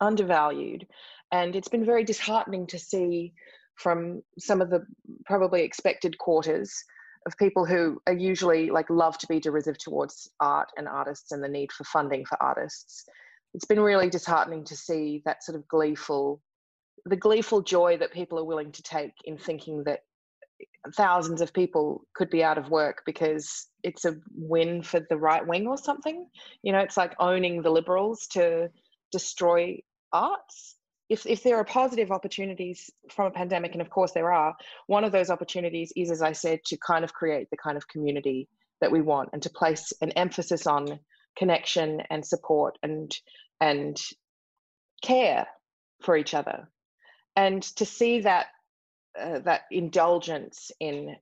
[0.00, 0.86] undervalued.
[1.32, 3.34] And it's been very disheartening to see
[3.74, 4.86] from some of the
[5.26, 6.84] probably expected quarters
[7.28, 11.44] of people who are usually like love to be derisive towards art and artists and
[11.44, 13.04] the need for funding for artists.
[13.54, 16.40] It's been really disheartening to see that sort of gleeful,
[17.04, 20.00] the gleeful joy that people are willing to take in thinking that
[20.96, 25.46] thousands of people could be out of work because it's a win for the right
[25.46, 26.26] wing or something.
[26.62, 28.70] You know, it's like owning the liberals to
[29.12, 29.80] destroy
[30.12, 30.77] arts
[31.08, 34.54] if, if there are positive opportunities from a pandemic, and of course there are,
[34.86, 37.88] one of those opportunities is, as I said, to kind of create the kind of
[37.88, 38.48] community
[38.80, 41.00] that we want and to place an emphasis on
[41.36, 43.16] connection and support and
[43.60, 44.00] and
[45.02, 45.46] care
[46.02, 46.68] for each other.
[47.36, 48.46] And to see that
[49.18, 51.16] uh, that indulgence in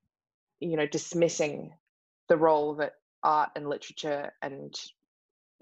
[0.61, 1.72] you know dismissing
[2.29, 4.75] the role that art and literature and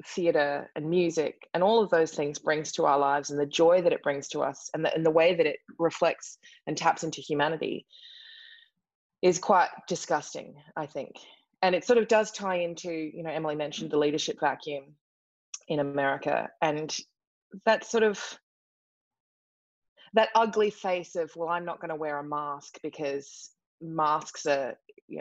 [0.05, 3.81] theatre and music and all of those things brings to our lives and the joy
[3.81, 7.05] that it brings to us and the, and the way that it reflects and taps
[7.05, 7.87] into humanity
[9.23, 11.13] is quite disgusting i think.
[11.63, 14.85] And it sort of does tie into you know emily mentioned the leadership vacuum
[15.69, 16.95] in america and
[17.65, 18.21] that sort of
[20.13, 24.77] that ugly face of well i'm not going to wear a mask because masks are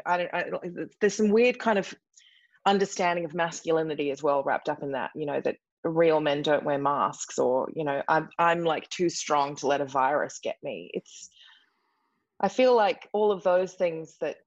[0.05, 1.93] I don't, I don't, there's some weird kind of
[2.65, 5.11] understanding of masculinity as well wrapped up in that.
[5.15, 9.09] You know that real men don't wear masks, or you know I'm I'm like too
[9.09, 10.89] strong to let a virus get me.
[10.93, 11.29] It's
[12.39, 14.37] I feel like all of those things that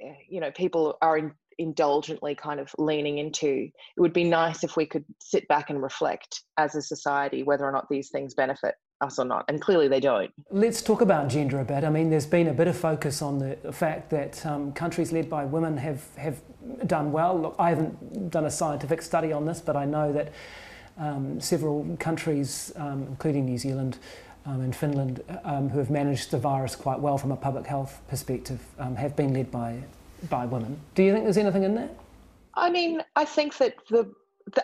[0.00, 3.68] eh, you know people are in, indulgently kind of leaning into.
[3.96, 7.64] It would be nice if we could sit back and reflect as a society whether
[7.64, 10.32] or not these things benefit us or not, and clearly they don't.
[10.50, 11.84] Let's talk about gender a bit.
[11.84, 15.28] I mean, there's been a bit of focus on the fact that um, countries led
[15.28, 16.40] by women have have
[16.86, 17.40] done well.
[17.40, 20.32] Look, I haven't done a scientific study on this, but I know that
[20.98, 23.98] um, several countries, um, including New Zealand.
[24.48, 28.00] Um, and Finland, um, who have managed the virus quite well from a public health
[28.06, 29.82] perspective, um, have been led by
[30.30, 30.78] by women.
[30.94, 31.90] Do you think there's anything in that?
[32.54, 34.08] I mean, I think that the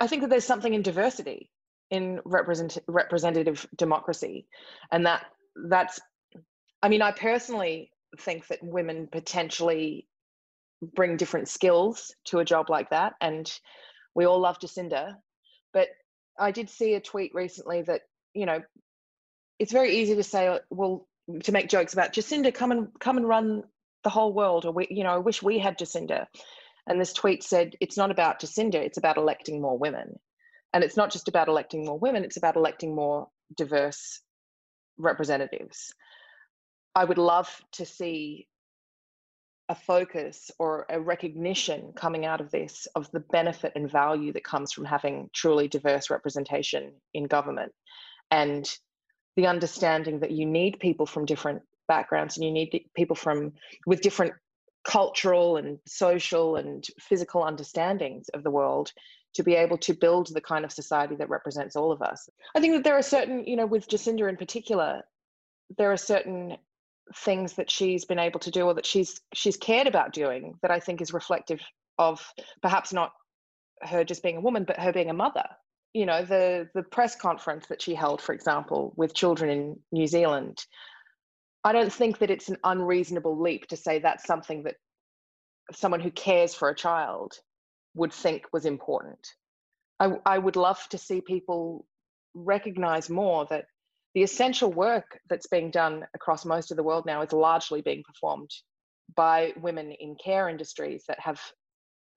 [0.00, 1.50] I think that there's something in diversity
[1.92, 4.46] in represent, representative democracy,
[4.90, 5.26] and that
[5.68, 6.00] that's.
[6.82, 10.08] I mean, I personally think that women potentially
[10.94, 13.52] bring different skills to a job like that, and
[14.14, 15.16] we all love Jacinda,
[15.72, 15.88] but
[16.38, 18.00] I did see a tweet recently that
[18.34, 18.62] you know
[19.58, 21.06] it's very easy to say, well,
[21.44, 23.62] to make jokes about Jacinda, come and come and run
[24.02, 26.26] the whole world, or we, you know, I wish we had Jacinda.
[26.88, 30.18] And this tweet said, it's not about Jacinda, it's about electing more women.
[30.72, 34.20] And it's not just about electing more women, it's about electing more diverse
[34.98, 35.92] representatives.
[36.94, 38.48] I would love to see
[39.68, 44.44] a focus or a recognition coming out of this of the benefit and value that
[44.44, 47.72] comes from having truly diverse representation in government
[48.30, 48.68] and
[49.36, 53.52] the understanding that you need people from different backgrounds and you need people from
[53.86, 54.34] with different
[54.84, 58.92] cultural and social and physical understandings of the world
[59.34, 62.28] to be able to build the kind of society that represents all of us.
[62.54, 65.02] I think that there are certain, you know, with Jacinda in particular,
[65.78, 66.56] there are certain
[67.16, 70.70] things that she's been able to do or that she's she's cared about doing that
[70.70, 71.60] I think is reflective
[71.98, 72.24] of
[72.62, 73.12] perhaps not
[73.82, 75.44] her just being a woman, but her being a mother.
[75.94, 80.06] You know, the the press conference that she held, for example, with children in New
[80.06, 80.64] Zealand,
[81.64, 84.76] I don't think that it's an unreasonable leap to say that's something that
[85.72, 87.34] someone who cares for a child
[87.94, 89.26] would think was important.
[90.00, 91.86] I, I would love to see people
[92.34, 93.66] recognize more that
[94.14, 98.02] the essential work that's being done across most of the world now is largely being
[98.02, 98.50] performed
[99.14, 101.40] by women in care industries that have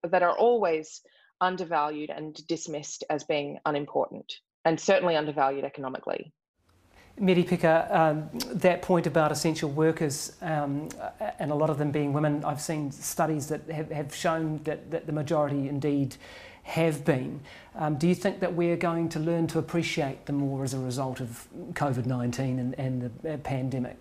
[0.02, 1.00] that are always
[1.40, 4.32] undervalued and dismissed as being unimportant
[4.64, 6.32] and certainly undervalued economically.
[7.20, 10.88] Merepeka, um, that point about essential workers um,
[11.38, 14.90] and a lot of them being women, I've seen studies that have, have shown that,
[14.90, 16.16] that the majority indeed
[16.64, 17.40] have been.
[17.74, 20.78] Um, do you think that we're going to learn to appreciate them more as a
[20.78, 23.96] result of COVID 19 and, and the uh, pandemic?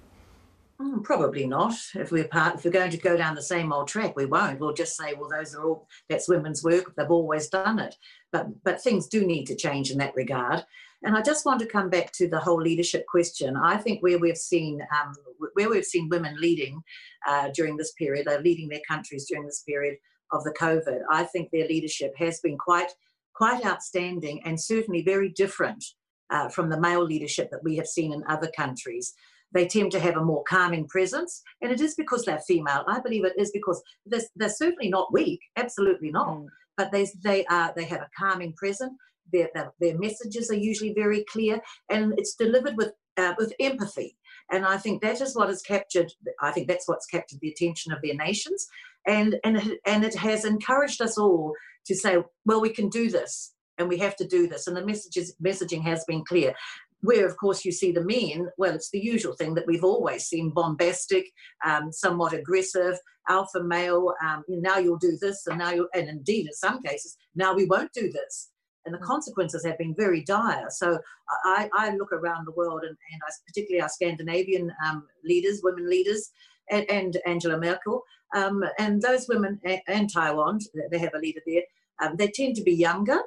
[0.81, 1.73] Mm, probably not.
[1.93, 4.59] If we're part, if we're going to go down the same old track, we won't.
[4.59, 6.93] We'll just say, well, those are all that's women's work.
[6.95, 7.95] They've always done it.
[8.31, 10.65] But but things do need to change in that regard.
[11.05, 13.55] And I just want to come back to the whole leadership question.
[13.55, 15.13] I think where we've seen um,
[15.53, 16.81] where we've seen women leading
[17.27, 19.97] uh, during this period, they're leading their countries during this period
[20.31, 21.01] of the COVID.
[21.11, 22.91] I think their leadership has been quite
[23.35, 25.83] quite outstanding and certainly very different
[26.31, 29.13] uh, from the male leadership that we have seen in other countries.
[29.53, 32.83] They tend to have a more calming presence, and it is because they're female.
[32.87, 36.29] I believe it is because they're, they're certainly not weak, absolutely not.
[36.29, 36.47] Mm.
[36.77, 38.93] But they they are they have a calming presence
[39.31, 41.59] their, their, messages are usually very clear
[41.89, 44.17] and it's delivered with uh, with empathy.
[44.51, 46.11] And i think that is what has captured
[46.41, 48.67] i think that's what's captured the attention of their nations.
[49.07, 51.53] And and and it has encouraged us all
[51.85, 54.67] to say well we can do this and we have to do this.
[54.67, 56.53] And the messages messaging has been clear.
[57.01, 60.25] Where of course you see the men well it's the usual thing that we've always
[60.25, 61.25] seen bombastic
[61.63, 62.97] um, somewhat aggressive
[63.29, 67.17] alpha male um, now you'll do this and now you and indeed in some cases
[67.35, 68.49] now we won't do this
[68.85, 70.67] and the consequences have been very dire.
[70.69, 70.99] So
[71.45, 75.89] I, I look around the world, and, and I, particularly our Scandinavian um, leaders, women
[75.89, 76.31] leaders,
[76.69, 78.03] and, and Angela Merkel,
[78.35, 80.59] um, and those women, and Taiwan,
[80.91, 81.63] they have a leader there.
[82.01, 83.19] Um, they tend to be younger,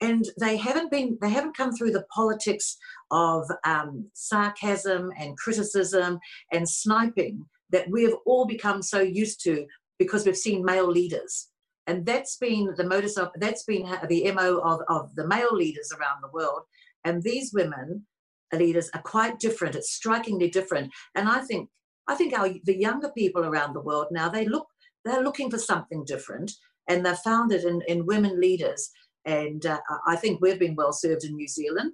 [0.00, 2.76] and they haven't been they haven't come through the politics
[3.10, 6.18] of um, sarcasm and criticism
[6.52, 9.66] and sniping that we have all become so used to
[9.98, 11.48] because we've seen male leaders
[11.88, 15.90] and that's been the modus of that's been the mo of, of the male leaders
[15.92, 16.60] around the world.
[17.04, 18.06] And these women
[18.52, 19.74] leaders are quite different.
[19.74, 20.92] It's strikingly different.
[21.16, 21.68] And i think
[22.06, 24.68] i think our the younger people around the world now they look
[25.04, 26.52] they're looking for something different.
[26.90, 28.90] And they've found it in, in women leaders.
[29.24, 31.92] And uh, i think we've been well served in new zealand.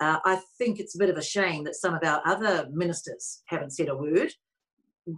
[0.00, 3.42] Uh, i think it's a bit of a shame that some of our other ministers
[3.46, 4.32] haven't said a word.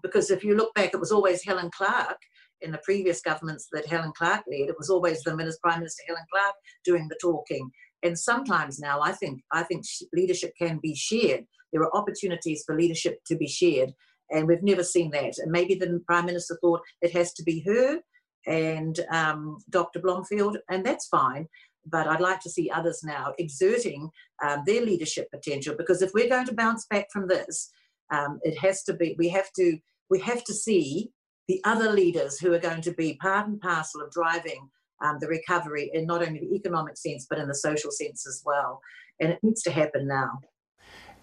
[0.03, 2.18] Because if you look back it was always helen clark
[2.61, 6.03] in the previous governments that Helen Clark led, it was always the Minister, Prime Minister
[6.07, 6.55] Helen Clark
[6.85, 7.71] doing the talking.
[8.03, 11.45] And sometimes now, I think I think leadership can be shared.
[11.73, 13.93] There are opportunities for leadership to be shared,
[14.31, 15.39] and we've never seen that.
[15.39, 18.01] And maybe the Prime Minister thought it has to be her
[18.47, 20.01] and um, Dr.
[20.01, 21.47] Bloomfield, and that's fine.
[21.85, 24.11] But I'd like to see others now exerting
[24.45, 27.71] um, their leadership potential because if we're going to bounce back from this,
[28.13, 29.15] um, it has to be.
[29.19, 29.79] We have to.
[30.11, 31.11] We have to see
[31.49, 34.69] the other leaders who are going to be part and parcel of driving
[35.05, 38.43] um, the recovery in not only the economic sense but in the social sense as
[38.45, 38.81] well.
[39.21, 40.41] And it needs to happen now.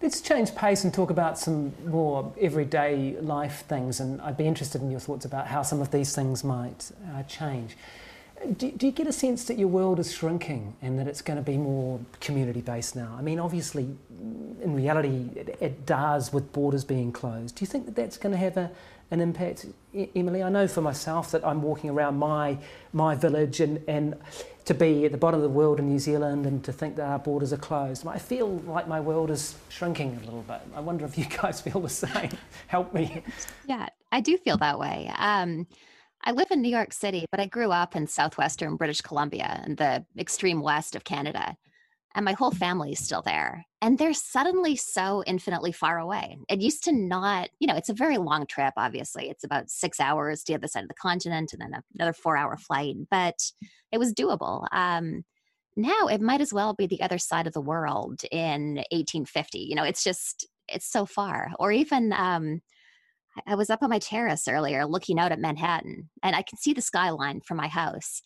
[0.02, 4.00] Let's change pace and talk about some more everyday life things.
[4.00, 7.22] And I'd be interested in your thoughts about how some of these things might uh,
[7.22, 7.76] change.
[8.58, 11.38] Do, do, you get a sense that your world is shrinking and that it's going
[11.38, 13.14] to be more community based now?
[13.18, 13.96] I mean, obviously,
[14.62, 17.54] in reality, it, it does with borders being closed.
[17.54, 18.70] Do you think that that's going to have a,
[19.10, 19.66] an impact,
[20.14, 20.42] Emily?
[20.42, 22.58] I know for myself that I'm walking around my
[22.92, 24.16] my village and, and
[24.64, 27.06] to be at the bottom of the world in New Zealand and to think that
[27.06, 28.06] our borders are closed.
[28.06, 30.60] I feel like my world is shrinking a little bit.
[30.74, 32.30] I wonder if you guys feel the same.
[32.66, 33.22] Help me.
[33.66, 35.12] Yeah, I do feel that way.
[35.16, 35.66] Um,
[36.22, 39.76] I live in New York City, but I grew up in southwestern British Columbia and
[39.76, 41.56] the extreme west of Canada
[42.14, 43.66] and my whole family is still there.
[43.82, 46.38] And they're suddenly so infinitely far away.
[46.48, 49.28] It used to not, you know, it's a very long trip, obviously.
[49.28, 52.36] It's about six hours to the other side of the continent and then another four
[52.36, 53.50] hour flight, but
[53.92, 54.66] it was doable.
[54.72, 55.24] Um,
[55.76, 59.58] now it might as well be the other side of the world in 1850.
[59.58, 61.50] You know, it's just, it's so far.
[61.58, 62.62] Or even, um,
[63.46, 66.72] I was up on my terrace earlier looking out at Manhattan and I can see
[66.72, 68.22] the skyline from my house.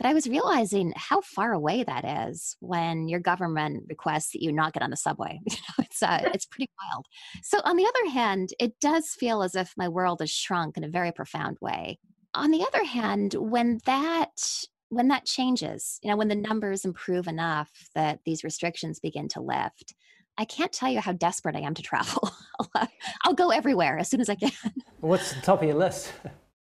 [0.00, 4.50] But I was realizing how far away that is when your government requests that you
[4.50, 5.40] not get on the subway.
[5.50, 7.04] You know, it's uh, it's pretty wild.
[7.42, 10.84] So on the other hand, it does feel as if my world has shrunk in
[10.84, 11.98] a very profound way.
[12.32, 17.28] On the other hand, when that when that changes, you know, when the numbers improve
[17.28, 19.94] enough that these restrictions begin to lift,
[20.38, 22.30] I can't tell you how desperate I am to travel.
[23.24, 24.52] I'll go everywhere as soon as I can.
[25.00, 26.12] What's the top of your list?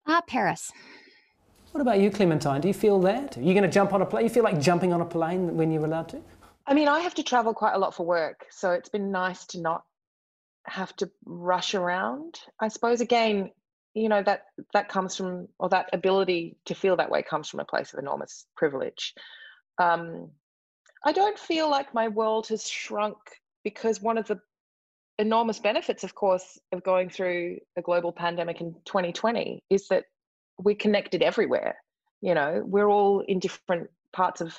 [0.07, 0.73] Ah, uh, Paris.
[1.79, 2.61] What about you, Clementine?
[2.61, 3.39] Do you feel that?
[3.39, 4.25] Are you going to jump on a plane?
[4.25, 6.21] You feel like jumping on a plane when you're allowed to?
[6.67, 9.47] I mean, I have to travel quite a lot for work, so it's been nice
[9.47, 9.85] to not
[10.65, 12.41] have to rush around.
[12.59, 13.53] I suppose again,
[13.95, 17.61] you know that that comes from, or that ability to feel that way comes from
[17.61, 19.15] a place of enormous privilege.
[19.81, 20.33] Um,
[21.07, 23.19] I don't feel like my world has shrunk
[23.63, 24.41] because one of the
[25.17, 30.07] enormous benefits, of course, of going through a global pandemic in 2020 is that
[30.59, 31.77] we're connected everywhere.
[32.21, 34.57] You know, we're all in different parts of,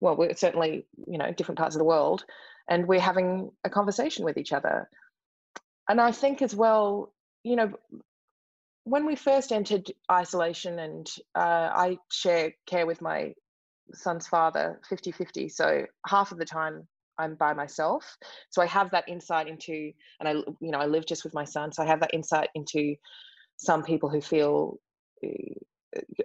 [0.00, 2.24] well, we're certainly, you know, different parts of the world,
[2.68, 4.88] and we're having a conversation with each other.
[5.88, 7.72] And I think as well, you know,
[8.84, 13.34] when we first entered isolation, and uh, I share care with my
[13.92, 15.48] son's father 50 50.
[15.48, 16.86] So half of the time
[17.18, 18.16] I'm by myself.
[18.50, 21.44] So I have that insight into, and I, you know, I live just with my
[21.44, 21.72] son.
[21.72, 22.94] So I have that insight into
[23.56, 24.78] some people who feel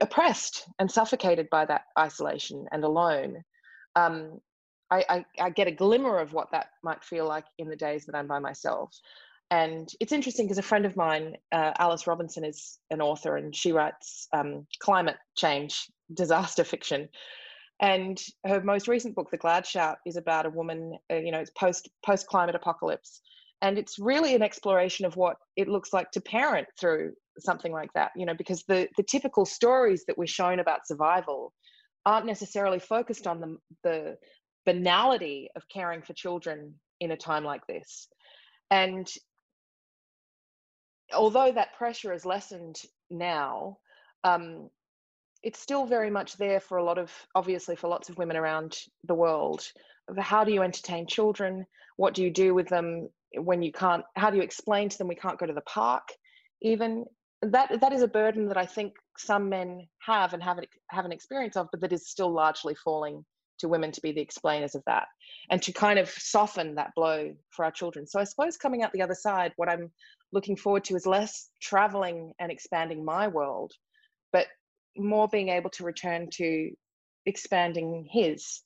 [0.01, 3.43] oppressed and suffocated by that isolation and alone.
[3.95, 4.39] Um,
[4.91, 8.05] I, I, I, get a glimmer of what that might feel like in the days
[8.05, 8.91] that I'm by myself.
[9.51, 13.55] And it's interesting because a friend of mine, uh, Alice Robinson, is an author and
[13.55, 17.09] she writes um, climate change disaster fiction.
[17.79, 21.39] And her most recent book, The Glad Shout, is about a woman, uh, you know,
[21.39, 23.21] it's post post climate apocalypse,
[23.61, 27.91] and it's really an exploration of what it looks like to parent through something like
[27.93, 31.53] that you know because the the typical stories that we're shown about survival
[32.05, 34.17] aren't necessarily focused on the the
[34.65, 38.07] banality of caring for children in a time like this.
[38.71, 39.09] And
[41.13, 42.79] although that pressure is lessened
[43.09, 43.77] now
[44.23, 44.69] um,
[45.41, 48.77] it's still very much there for a lot of obviously for lots of women around
[49.05, 49.63] the world
[50.17, 51.65] how do you entertain children?
[51.97, 55.07] What do you do with them when you can't how do you explain to them
[55.07, 56.07] we can't go to the park
[56.61, 57.05] even
[57.41, 61.11] that that is a burden that I think some men have and haven't have an
[61.11, 63.25] experience of, but that is still largely falling
[63.59, 65.07] to women to be the explainers of that
[65.49, 68.07] and to kind of soften that blow for our children.
[68.07, 69.91] So I suppose coming out the other side, what I'm
[70.31, 73.73] looking forward to is less traveling and expanding my world,
[74.31, 74.47] but
[74.97, 76.71] more being able to return to
[77.25, 78.61] expanding his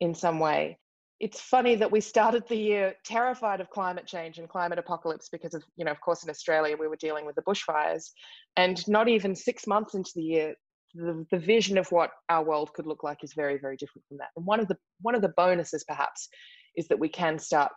[0.00, 0.78] in some way
[1.22, 5.54] it's funny that we started the year terrified of climate change and climate apocalypse because
[5.54, 8.10] of, you know, of course, in Australia, we were dealing with the bushfires.
[8.56, 10.54] And not even six months into the year,
[10.94, 14.18] the, the vision of what our world could look like is very, very different from
[14.18, 14.30] that.
[14.36, 16.28] And one of the one of the bonuses, perhaps,
[16.76, 17.70] is that we can start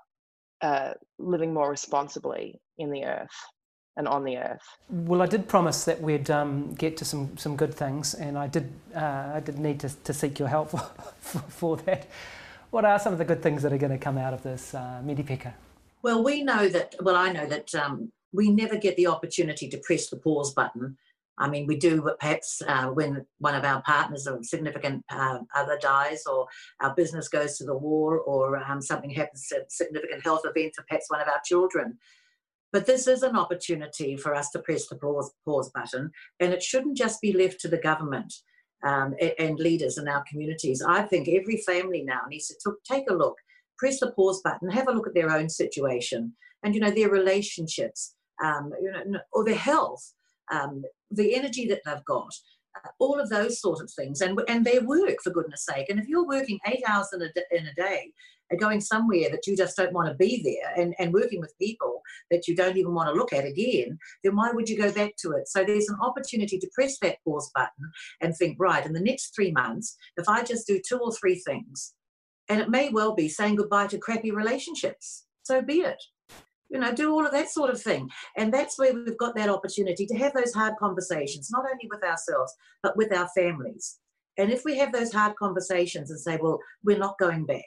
[0.62, 3.38] uh, living more responsibly in the earth.
[3.98, 4.68] and on the earth.
[4.90, 8.48] Well, I did promise that we'd um, get to some, some good things, and I
[8.48, 10.70] did uh, I did need to, to seek your help
[11.20, 12.08] for, for, that.
[12.76, 14.76] What are some of the good things that are going to come out of this
[14.76, 15.54] uh, Merepeka?
[16.04, 16.94] Well, we know that.
[17.02, 20.98] Well, I know that um, we never get the opportunity to press the pause button.
[21.38, 25.78] I mean, we do perhaps uh, when one of our partners or significant uh, other
[25.82, 26.48] dies, or
[26.82, 30.84] our business goes to the war, or um, something happens, a significant health event for
[30.84, 31.98] perhaps one of our children.
[32.74, 36.12] But this is an opportunity for us to press the pause, pause button,
[36.42, 38.34] and it shouldn't just be left to the government
[38.86, 40.82] um, and leaders in our communities.
[40.88, 43.36] I think every family now needs to take a look,
[43.78, 46.34] press the pause button, have a look at their own situation,
[46.64, 50.14] and you know their relationships, um, you know, or their health
[50.52, 52.34] um, the energy that they've got,
[52.76, 55.90] uh, all of those sort of things, and and their work for goodness sake.
[55.90, 58.12] And if you're working eight hours in a, in a day
[58.50, 61.58] and going somewhere that you just don't want to be there, and and working with
[61.60, 64.92] people that you don't even want to look at again, then why would you go
[64.92, 65.48] back to it?
[65.48, 67.92] So there's an opportunity to press that pause button
[68.22, 71.36] and think, right, in the next three months, if I just do two or three
[71.36, 71.94] things,
[72.50, 75.26] and it may well be saying goodbye to crappy relationships.
[75.44, 76.02] So be it
[76.70, 78.10] you know, do all of that sort of thing.
[78.38, 82.04] And that's where we've got that opportunity to have those hard conversations, not only with
[82.04, 84.00] ourselves, but with our families.
[84.38, 87.66] And if we have those hard conversations and say, well, we're not going back.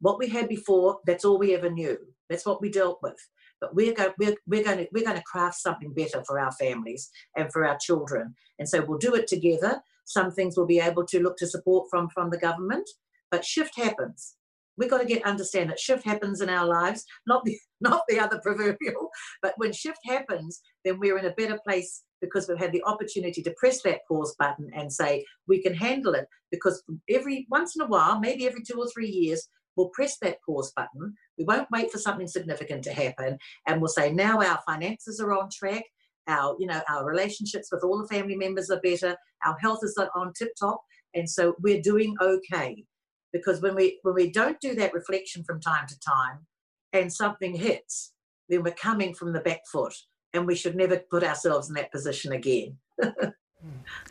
[0.00, 1.98] What we had before, that's all we ever knew.
[2.28, 3.18] That's what we dealt with.
[3.60, 6.52] But we're going, we're, we're going to we're going to craft something better for our
[6.52, 8.34] families and for our children.
[8.58, 9.80] And so we'll do it together.
[10.06, 12.88] Some things we'll be able to look to support from from the government.
[13.30, 14.36] But shift happens
[14.80, 18.18] we've got to get understand that shift happens in our lives, not the not the
[18.18, 22.72] other proverbial, but when shift happens, then we're in a better place because we've had
[22.72, 27.46] the opportunity to press that pause button and say we can handle it because every
[27.50, 29.48] once in a while, maybe every two or three years,
[29.80, 31.14] we'll press that pause button.
[31.38, 35.32] We won't wait for something significant to happen, and we'll say now our finances are
[35.32, 35.84] on track.
[36.28, 39.16] Our, you know, our relationships with all the family members are better.
[39.46, 40.82] Our health is on tip top,
[41.14, 42.84] and so we're doing okay
[43.32, 46.46] because when we when we don't do that reflection from time to time
[46.92, 48.12] and something hits
[48.48, 49.94] then we're coming from the back foot
[50.32, 53.28] and we should never put ourselves in that position again hmm.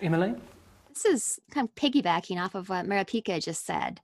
[0.02, 0.36] emily
[0.90, 4.00] this is kind of piggybacking off of what merepeka just said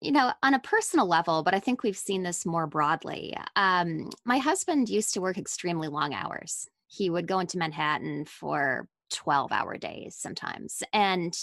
[0.00, 4.10] you know on a personal level but i think we've seen this more broadly um,
[4.24, 9.52] my husband used to work extremely long hours he would go into manhattan for 12
[9.52, 10.82] hour days sometimes.
[10.92, 11.36] And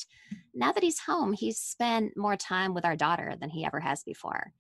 [0.54, 4.04] now that he's home, he's spent more time with our daughter than he ever has
[4.04, 4.52] before.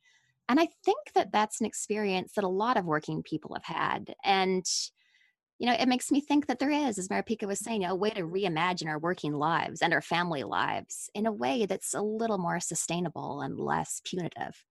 [0.49, 4.15] And I think that that's an experience that a lot of working people have had.
[4.23, 4.65] And,
[5.59, 8.09] you know, it makes me think that there is, as Merepeka was saying, a way
[8.11, 12.37] to reimagine our working lives and our family lives in a way that's a little
[12.37, 14.65] more sustainable and less punitive.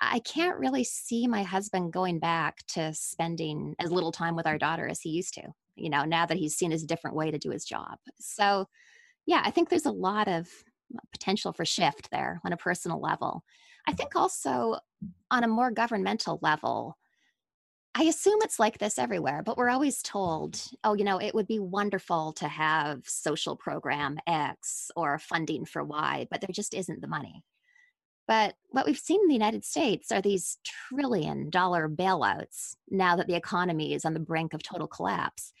[0.00, 4.56] I can't really see my husband going back to spending as little time with our
[4.56, 5.42] daughter as he used to
[5.80, 7.98] you know, now that he's seen a different way to do his job.
[8.20, 8.68] So,
[9.26, 10.46] yeah, I think there's a lot of
[10.94, 13.42] uh, potential for shift there on a personal level.
[13.88, 14.76] I think also
[15.30, 16.98] on a more governmental level,
[17.94, 21.48] I assume it's like this everywhere, but we're always told, oh, you know, it would
[21.48, 27.00] be wonderful to have social program X or funding for Y, but there just isn't
[27.00, 27.42] the money.
[28.28, 33.26] But what we've seen in the United States are these trillion dollar bailouts now that
[33.26, 35.52] the economy is on the brink of total collapse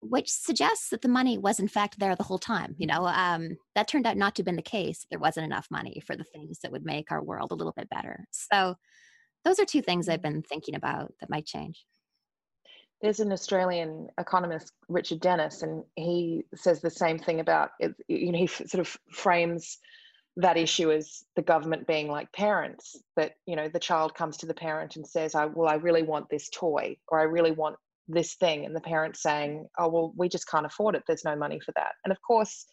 [0.00, 2.74] which suggests that the money was in fact there the whole time.
[2.78, 5.06] You know, um, that turned out not to have been the case.
[5.10, 7.90] There wasn't enough money for the things that would make our world a little bit
[7.90, 8.26] better.
[8.30, 8.76] So,
[9.44, 10.34] those are two things I've mm-hmm.
[10.34, 11.84] been thinking about that might change.
[13.02, 17.94] There's an Australian economist, Richard Dennis, and he says the same thing about it.
[18.08, 19.78] You know, he sort of frames
[20.36, 24.46] that issue as the government being like parents that you know the child comes to
[24.46, 27.76] the parent and says i well i really want this toy or i really want
[28.06, 31.34] this thing and the parents saying oh well we just can't afford it there's no
[31.34, 32.66] money for that and of course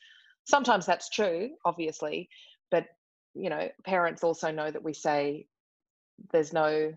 [0.45, 2.30] sometimes that's true obviously
[2.70, 2.86] but
[3.34, 5.45] you know parents also know that we say
[6.32, 6.93] there's no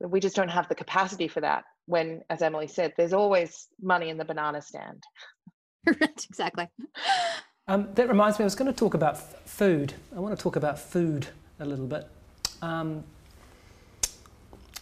[0.00, 4.08] we just don't have the capacity for that when as emily said there's always money
[4.08, 5.02] in the banana stand.
[5.86, 6.68] Right exactly.
[7.66, 9.94] Um, that reminds me i was going to talk about f- food.
[10.14, 11.28] I want to talk about food
[11.58, 12.06] a little bit.
[12.60, 13.02] Um,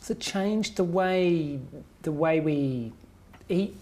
[0.01, 1.61] has it changed the way
[2.03, 2.93] the way we
[3.49, 3.77] eat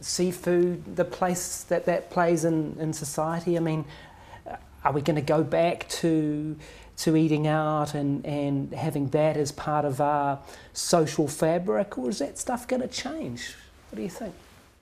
[0.00, 3.56] seafood, the place that that plays in, in society?
[3.56, 3.84] I mean,
[4.84, 6.56] are we going to go back to
[6.96, 10.38] to eating out and, and having that as part of our
[10.72, 13.54] social fabric, or is that stuff going to change?
[13.90, 14.34] What do you think?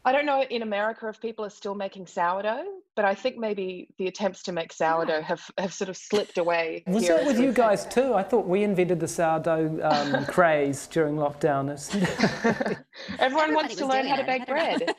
[0.05, 2.65] I don't know in America if people are still making sourdough,
[2.97, 6.83] but I think maybe the attempts to make sourdough have, have sort of slipped away.
[6.89, 8.15] Was here that with you guys too?
[8.15, 11.63] I thought we invented the sourdough um, craze during lockdown.
[13.21, 14.87] Everyone wants to learn how to bake I don't know.
[14.87, 14.97] bread.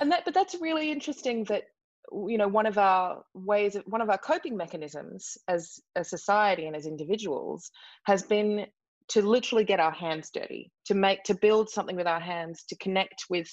[0.00, 1.68] and that but that's really interesting that
[2.12, 6.66] you know one of our ways of one of our coping mechanisms as a society
[6.66, 7.70] and as individuals
[8.04, 8.66] has been
[9.08, 12.76] to literally get our hands dirty to make to build something with our hands to
[12.76, 13.48] connect with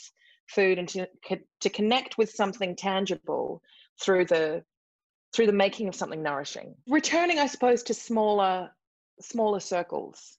[0.48, 1.08] food and to
[1.62, 3.62] to connect with something tangible
[4.02, 4.64] through the
[5.34, 6.76] through the making of something nourishing.
[6.88, 8.70] Returning i suppose to smaller
[9.22, 10.38] smaller circles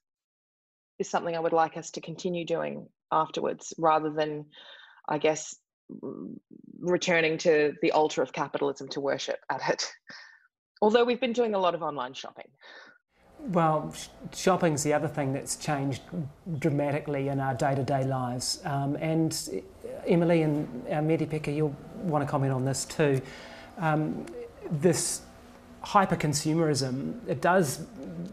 [0.98, 4.44] is something i would like us to continue doing afterwards rather than
[5.08, 5.54] i guess
[6.80, 9.90] returning to the altar of capitalism to worship at it
[10.82, 12.48] although we've been doing a lot of online shopping
[13.48, 16.02] Well, sh- shopping's the other thing that's changed
[16.58, 18.60] dramatically in our day-to-day lives.
[18.64, 23.20] Um, and uh, Emily and uh, Merepeka, you'll want to comment on this too.
[23.78, 24.24] Um,
[24.70, 25.22] this
[25.82, 27.86] hyper-consumerism, it does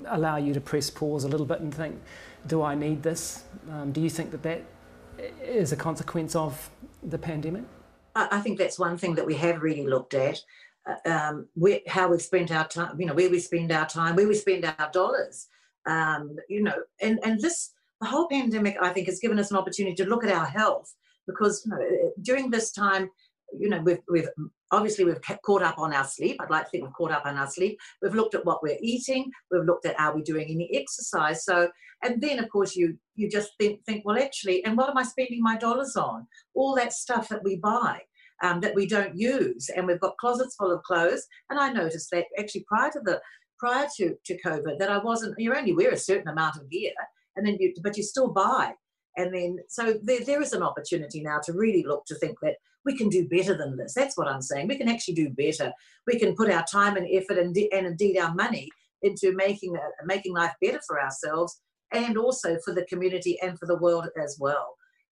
[0.07, 1.99] allow you to press pause a little bit and think,
[2.47, 3.43] do I need this?
[3.69, 4.61] Um, do you think that that
[5.43, 6.69] is a consequence of
[7.03, 7.63] the pandemic?
[8.15, 10.39] I think that's one thing that we have really looked at.
[10.85, 14.15] uh, Um, where, how we've spent our time, you know, where we spend our time,
[14.15, 15.47] where we spend our dollars.
[15.85, 17.71] Um, you know, and and this
[18.01, 20.93] the whole pandemic, I think, has given us an opportunity to look at our health
[21.27, 23.09] because you know during this time,
[23.57, 24.29] you know, we've we've
[24.71, 26.37] obviously we've ca- caught up on our sleep.
[26.39, 27.77] I'd like to think we've caught up on our sleep.
[28.01, 29.29] We've looked at what we're eating.
[29.51, 31.43] We've looked at are we doing any exercise.
[31.45, 31.69] So,
[32.03, 35.03] and then of course you you just think think well actually, and what am I
[35.03, 36.27] spending my dollars on?
[36.53, 38.01] All that stuff that we buy
[38.41, 41.25] um, that we don't use, and we've got closets full of clothes.
[41.49, 43.21] And I noticed that actually prior to the
[43.59, 45.35] prior to, to COVID, that I wasn't.
[45.37, 46.91] You only wear a certain amount of gear,
[47.35, 48.73] and then you but you still buy.
[49.17, 52.55] And then so there, there is an opportunity now to really look to think that
[52.85, 53.93] we can do better than this.
[53.93, 54.67] That's what I'm saying.
[54.67, 55.71] We can actually do better.
[56.07, 58.69] We can put our time and effort and, and indeed our money
[59.01, 61.59] into making uh, making life better for ourselves
[61.91, 64.75] and also for the community and for the world as well.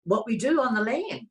[0.06, 1.30] What we do on the land,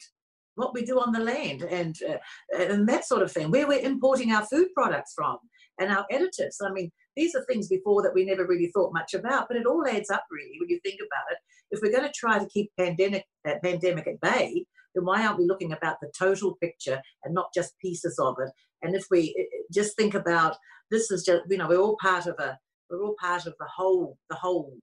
[0.55, 2.19] what we do on the land, and uh,
[2.57, 3.51] and that sort of thing.
[3.51, 5.39] Where we're importing our food products from
[5.79, 6.57] and our additives.
[6.63, 9.67] I mean, these are things before that we never really thought much about, but it
[9.67, 11.39] all adds up really when you think about it.
[11.71, 14.65] If we're going to try to keep pandemic uh, pandemic at bay,
[14.95, 18.51] then why aren't we looking about the total picture and not just pieces of it?
[18.83, 19.35] And if we
[19.73, 20.57] just think about
[20.91, 23.67] this is just you know we're all part of a we're all part of the
[23.67, 24.77] whole the whole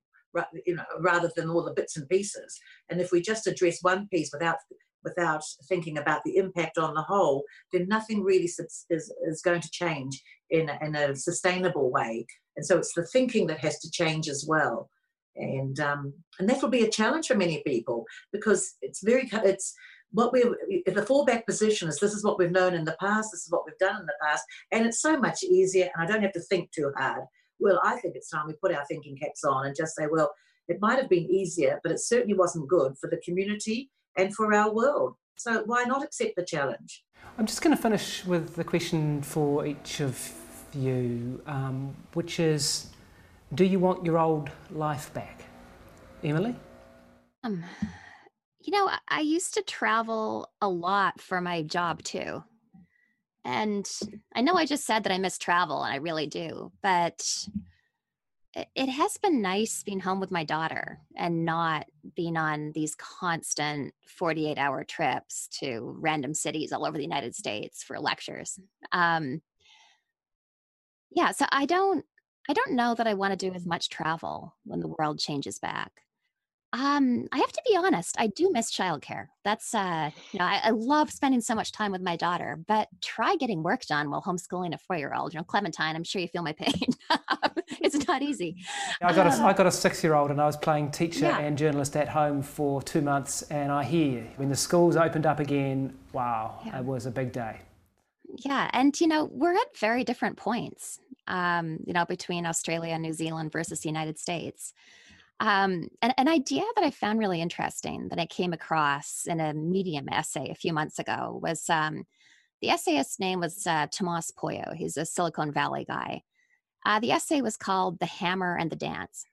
[0.65, 2.59] you know rather than all the bits and pieces.
[2.89, 4.57] And if we just address one piece without
[5.03, 9.69] without thinking about the impact on the whole, then nothing really is, is going to
[9.71, 12.25] change in, a- in a sustainable way.
[12.55, 14.89] And so it's the thinking that has to change as well.
[15.35, 19.75] And um, and that will be a challenge for many people because it's very it's
[20.11, 23.41] what we the fallback position is this is what we've known in the past, this
[23.41, 26.23] is what we've done in the past, and it's so much easier and I don't
[26.23, 27.23] have to think too hard.
[27.59, 30.31] Well, I think it's time we put our thinking caps on and just say, well,
[30.67, 34.53] it might have been easier, but it certainly wasn't good for the community and for
[34.53, 35.15] our world.
[35.37, 37.03] So why not accept the challenge?
[37.37, 40.33] I'm just going to finish with the question for each of
[40.73, 42.87] you, um, which is
[43.53, 45.45] Do you want your old life back?
[46.23, 46.55] Emily?
[47.43, 47.63] Um,
[48.67, 52.43] you know, I- used to travel a lot for my job too.
[53.45, 53.89] And
[54.35, 57.25] I know I just said that I miss travel, and I really do, but
[58.53, 62.93] it, it has been nice being home with my daughter and not being on these
[62.95, 68.59] constant 48 hour trips to random cities all over the United States for lectures.
[68.91, 69.41] Um,
[71.09, 72.03] yeah, so I don't
[72.49, 75.57] I don't know that I want to do as much travel when the world changes
[75.57, 76.01] back.
[76.77, 79.27] Um, I have to be honest, I do miss childcare.
[79.43, 82.87] That's uh, you know, I, I love spending so much time with my daughter, but
[83.01, 85.33] try getting work done while homeschooling a four-year-old.
[85.33, 86.89] You know, Clementine, I'm sure you feel my pain.
[87.81, 88.57] it's not easy.
[89.01, 91.39] I got, a, I got a six year old and I was playing teacher Yeah.
[91.39, 93.41] and journalist at home for two months.
[93.43, 96.79] And I hear you, when the schools opened up again, wow, Yeah.
[96.79, 97.61] it was a big day.
[98.45, 100.99] Yeah, and you know, we're at very different points.
[101.29, 104.73] Um, you know, between Australia and New Zealand versus the United States.
[105.39, 109.53] Um, and an idea that I found really interesting that I came across in a
[109.53, 112.05] Medium essay a few months ago was um,
[112.61, 114.73] the essayist's name was uh, Tomas Pueyo.
[114.73, 116.23] He's a Silicon Valley guy.
[116.85, 119.25] Uh, the essay was called The Hammer and the Dance.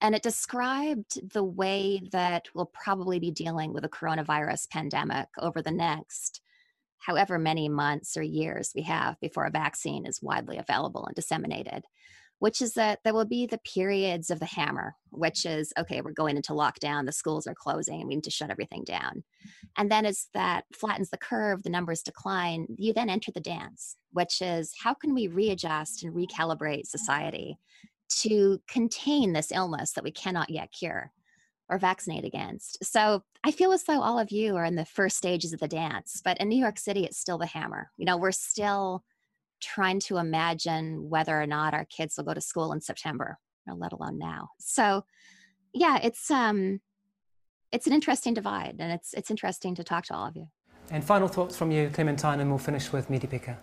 [0.00, 5.60] And it described the way that we'll probably be dealing with a coronavirus pandemic over
[5.60, 6.40] the next
[7.04, 11.84] however many months or years we have before a vaccine is widely available and disseminated.
[12.38, 16.12] Which is that there will be the periods of the hammer, which is okay, we're
[16.12, 19.22] going into lockdown, the schools are closing, we need to shut everything down.
[19.76, 23.96] And then as that flattens the curve, the numbers decline, you then enter the dance,
[24.12, 27.58] which is how can we readjust and recalibrate society
[28.10, 31.12] to contain this illness that we cannot yet cure
[31.68, 32.84] or vaccinate against.
[32.84, 35.68] So I feel as though all of you are in the first stages of the
[35.68, 37.90] dance, but in New York City, it's still the hammer.
[37.96, 39.02] You know, we're still
[39.64, 43.92] trying to imagine whether or not our kids will go to school in September, let
[43.92, 44.50] alone now.
[44.58, 45.04] So,
[45.72, 46.80] yeah, it's um,
[47.72, 50.46] it's an interesting divide, and it's it's interesting to talk to all of you.
[50.90, 53.56] And final thoughts from you, Clementine, and we'll finish with Merepeka.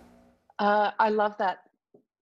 [0.58, 1.60] Uh, I love that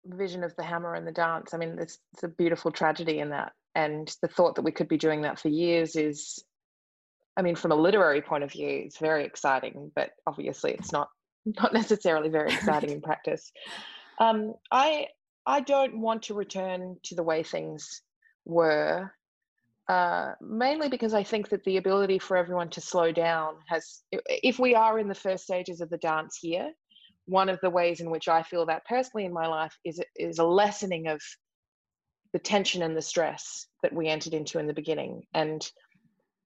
[0.06, 1.54] vision of the hammer and the dance.
[1.54, 4.88] I mean, it's, it's a beautiful tragedy in that, and the thought that we could
[4.88, 6.44] be doing that for years is,
[7.38, 11.08] I mean, from a literary point of view, it's very exciting, but obviously, it's not
[11.46, 13.52] not necessarily very exciting in practice.
[14.20, 15.08] Um, I
[15.46, 18.04] I don't want to return to the way things
[18.46, 19.12] were,
[19.88, 24.04] uh, mainly because I think that the ability for everyone to slow down has.
[24.12, 26.72] If we are in the first stages of the dance here,
[27.26, 30.40] one of the ways in which I feel that personally in my life is is
[30.40, 31.22] a lessening of
[32.34, 35.70] the tension and the stress that we entered into in the beginning, and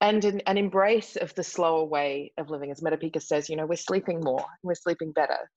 [0.02, 2.72] and an, an, embrace of the slower way of living.
[2.72, 5.50] As Merepeka says, you know, we're sleeping more, we're sleeping better.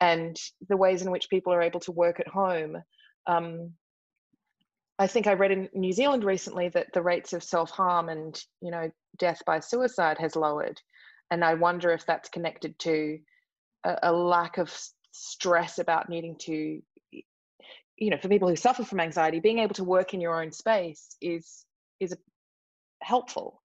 [0.00, 0.36] And
[0.68, 2.82] the ways in which people are able to work at home.
[3.26, 3.72] Um,
[4.98, 8.40] I think I read in New Zealand recently that the rates of self harm and,
[8.60, 10.80] you know, death by suicide has lowered.
[11.30, 13.18] And I wonder if that's connected to
[13.84, 14.74] a, a lack of
[15.12, 16.82] stress about needing to,
[17.96, 20.52] you know, for people who suffer from anxiety, being able to work in your own
[20.52, 21.64] space is
[22.00, 22.14] is
[23.00, 23.61] helpful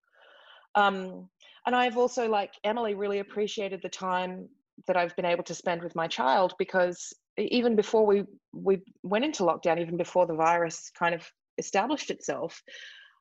[0.78, 1.28] um,
[1.66, 4.48] and I've also, like Emily, really appreciated the time
[4.86, 9.24] that I've been able to spend with my child because even before we we went
[9.24, 12.62] into lockdown, even before the virus kind of established itself,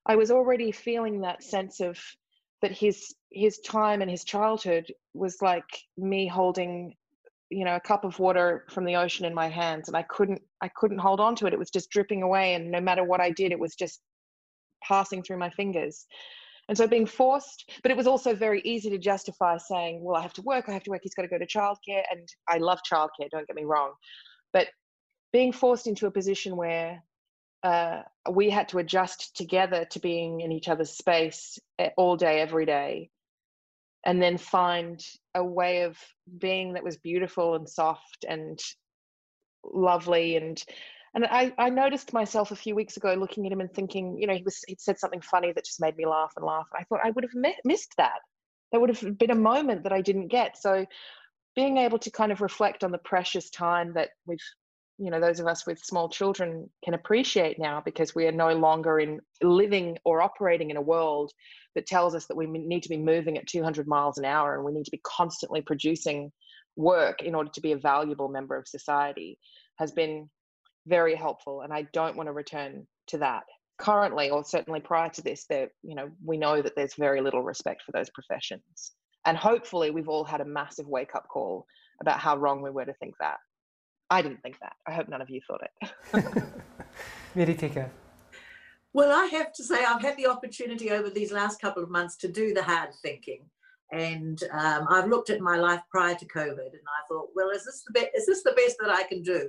[0.05, 1.99] I was already feeling that sense of
[2.61, 6.95] that his his time and his childhood was like me holding
[7.49, 10.41] you know a cup of water from the ocean in my hands and i couldn't
[10.61, 11.53] i couldn't hold on to it.
[11.53, 14.01] It was just dripping away and no matter what i did it was just
[14.83, 16.05] passing through my fingers
[16.68, 20.22] and so being forced, but it was also very easy to justify saying, well, I
[20.22, 22.03] have to work, I have to work, he's got to go to childcare.
[22.11, 23.93] And I love childcare, don't get me wrong.
[24.51, 24.68] But
[25.32, 27.03] being forced into a position where
[27.63, 28.01] uh,
[28.32, 32.65] we had to adjust together to being in each other's space eh, all day, every
[32.65, 33.09] day,
[34.05, 35.03] and then find
[35.36, 35.97] a way of
[36.38, 38.59] being that was beautiful and soft and
[39.63, 40.63] lovely and
[41.18, 44.28] and I, I noticed myself a few weeks ago looking at him and thinking, you
[44.28, 46.68] know, he was he'd said something funny that just made me laugh and laugh.
[46.72, 48.20] And I thought I would have missed that.
[48.72, 50.61] There would have been a moment that I didn't get.
[50.61, 50.86] So
[51.55, 54.38] being able to kind of reflect on the precious time that we've
[54.99, 58.53] you know those of us with small children can appreciate now because we are no
[58.53, 61.32] longer in living or operating in a world
[61.74, 64.63] that tells us that we need to be moving at 200 miles an hour and
[64.63, 66.32] we need to be constantly producing
[66.76, 69.39] work in order to be a valuable member of society
[69.78, 70.30] has been
[70.88, 73.43] very helpful and i don't want to return to that
[73.77, 77.43] currently or certainly prior to this there you know we know that there's very little
[77.43, 78.93] respect for those professions
[79.25, 81.65] and hopefully we've all had a massive wake up call
[82.01, 83.38] about how wrong we were to think that
[84.09, 86.43] i didn't think that i hope none of you thought it
[87.35, 87.89] Merepeka.
[88.93, 92.17] well i have to say i've had the opportunity over these last couple of months
[92.17, 93.45] to do the hard thinking
[93.91, 97.63] and um, I've looked at my life prior to COVID, and I thought, well, is
[97.63, 98.09] this the best?
[98.15, 99.47] Is this the best that I can do?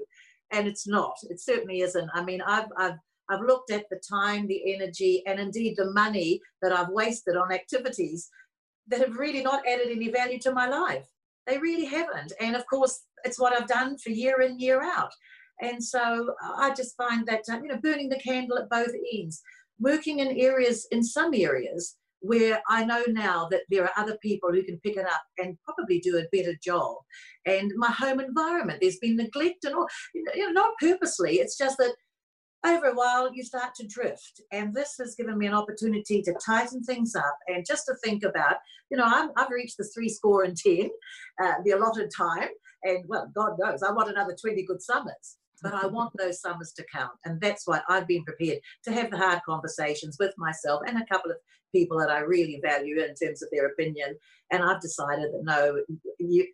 [0.53, 1.17] And it's not.
[1.31, 2.11] It certainly isn't.
[2.15, 6.41] I mean, I've, I've I've looked at the time, the energy, and indeed the money
[6.63, 8.31] that I've wasted on activities
[8.89, 11.07] that have really not added any value to my life.
[11.47, 12.33] They really haven't.
[12.41, 15.13] And of course, it's what I've done for year in, year out.
[15.61, 19.43] And so I just find that, you know, burning the candle at both ends,
[19.79, 24.51] working in areas, in some areas where I know now that there are other people
[24.53, 26.97] who can pick it up and probably do a better job.
[27.47, 31.79] And my home environment, there's been neglect and all, you know, not purposely, it's just
[31.79, 31.95] that
[32.67, 34.41] over a while you start to drift.
[34.53, 38.25] And this has given me an opportunity to tighten things up and just to think
[38.25, 38.57] about,
[38.91, 40.91] you know, i have reached the three score and 10,
[41.43, 42.49] uh, the allotted time.
[42.83, 46.73] And well, God knows, I want another 20 good summers but I want those summers
[46.77, 47.13] to count.
[47.25, 51.07] And that's why I've been prepared to have the hard conversations with myself and a
[51.07, 51.39] couple of
[51.75, 54.17] people that I really value in terms of their opinion.
[54.51, 55.83] And I've decided that no,
[56.19, 56.47] you,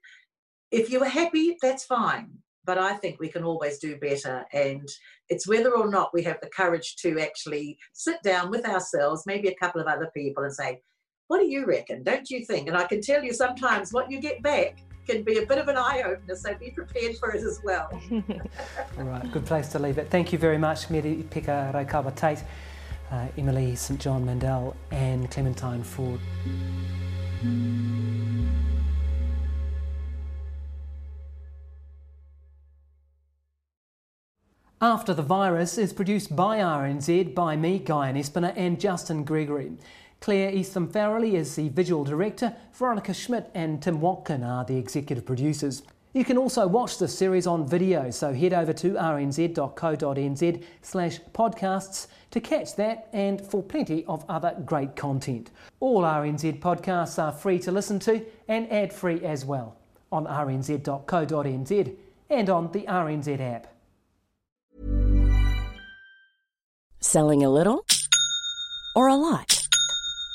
[0.70, 2.30] if you are happy, that's fine.
[2.66, 4.46] But I think we can always do better.
[4.52, 4.88] And
[5.28, 9.48] it's whether or not we have the courage to actually sit down with ourselves, maybe
[9.48, 10.80] a couple of other people, and say,
[11.28, 12.02] What do you reckon?
[12.02, 12.68] Don't you think?
[12.68, 15.68] And I can tell you sometimes what you get back can be a bit of
[15.68, 16.36] an eye opener.
[16.36, 17.88] So be prepared for it as well.
[18.98, 20.10] All right, good place to leave it.
[20.10, 22.42] Thank you very much, Merepeka Raukawa Tait,
[23.10, 26.20] uh, Emily St John Mandel, and Clementine Ford.
[34.80, 39.72] After the Virus is produced by RNZ by me, Guyon Espiner, and Justin Gregory.
[40.24, 45.26] Claire Eastham Farrelly is the visual director, Veronica Schmidt and Tim Watkin are the executive
[45.26, 45.82] producers.
[46.14, 52.06] You can also watch this series on video, so head over to rnz.co.nz slash podcasts
[52.30, 55.50] to catch that and for plenty of other great content.
[55.80, 59.76] All RNZ podcasts are free to listen to and ad free as well
[60.10, 61.96] on rnz.co.nz
[62.30, 63.66] and on the RNZ app.
[67.00, 67.84] Selling a little
[68.96, 69.63] or a lot?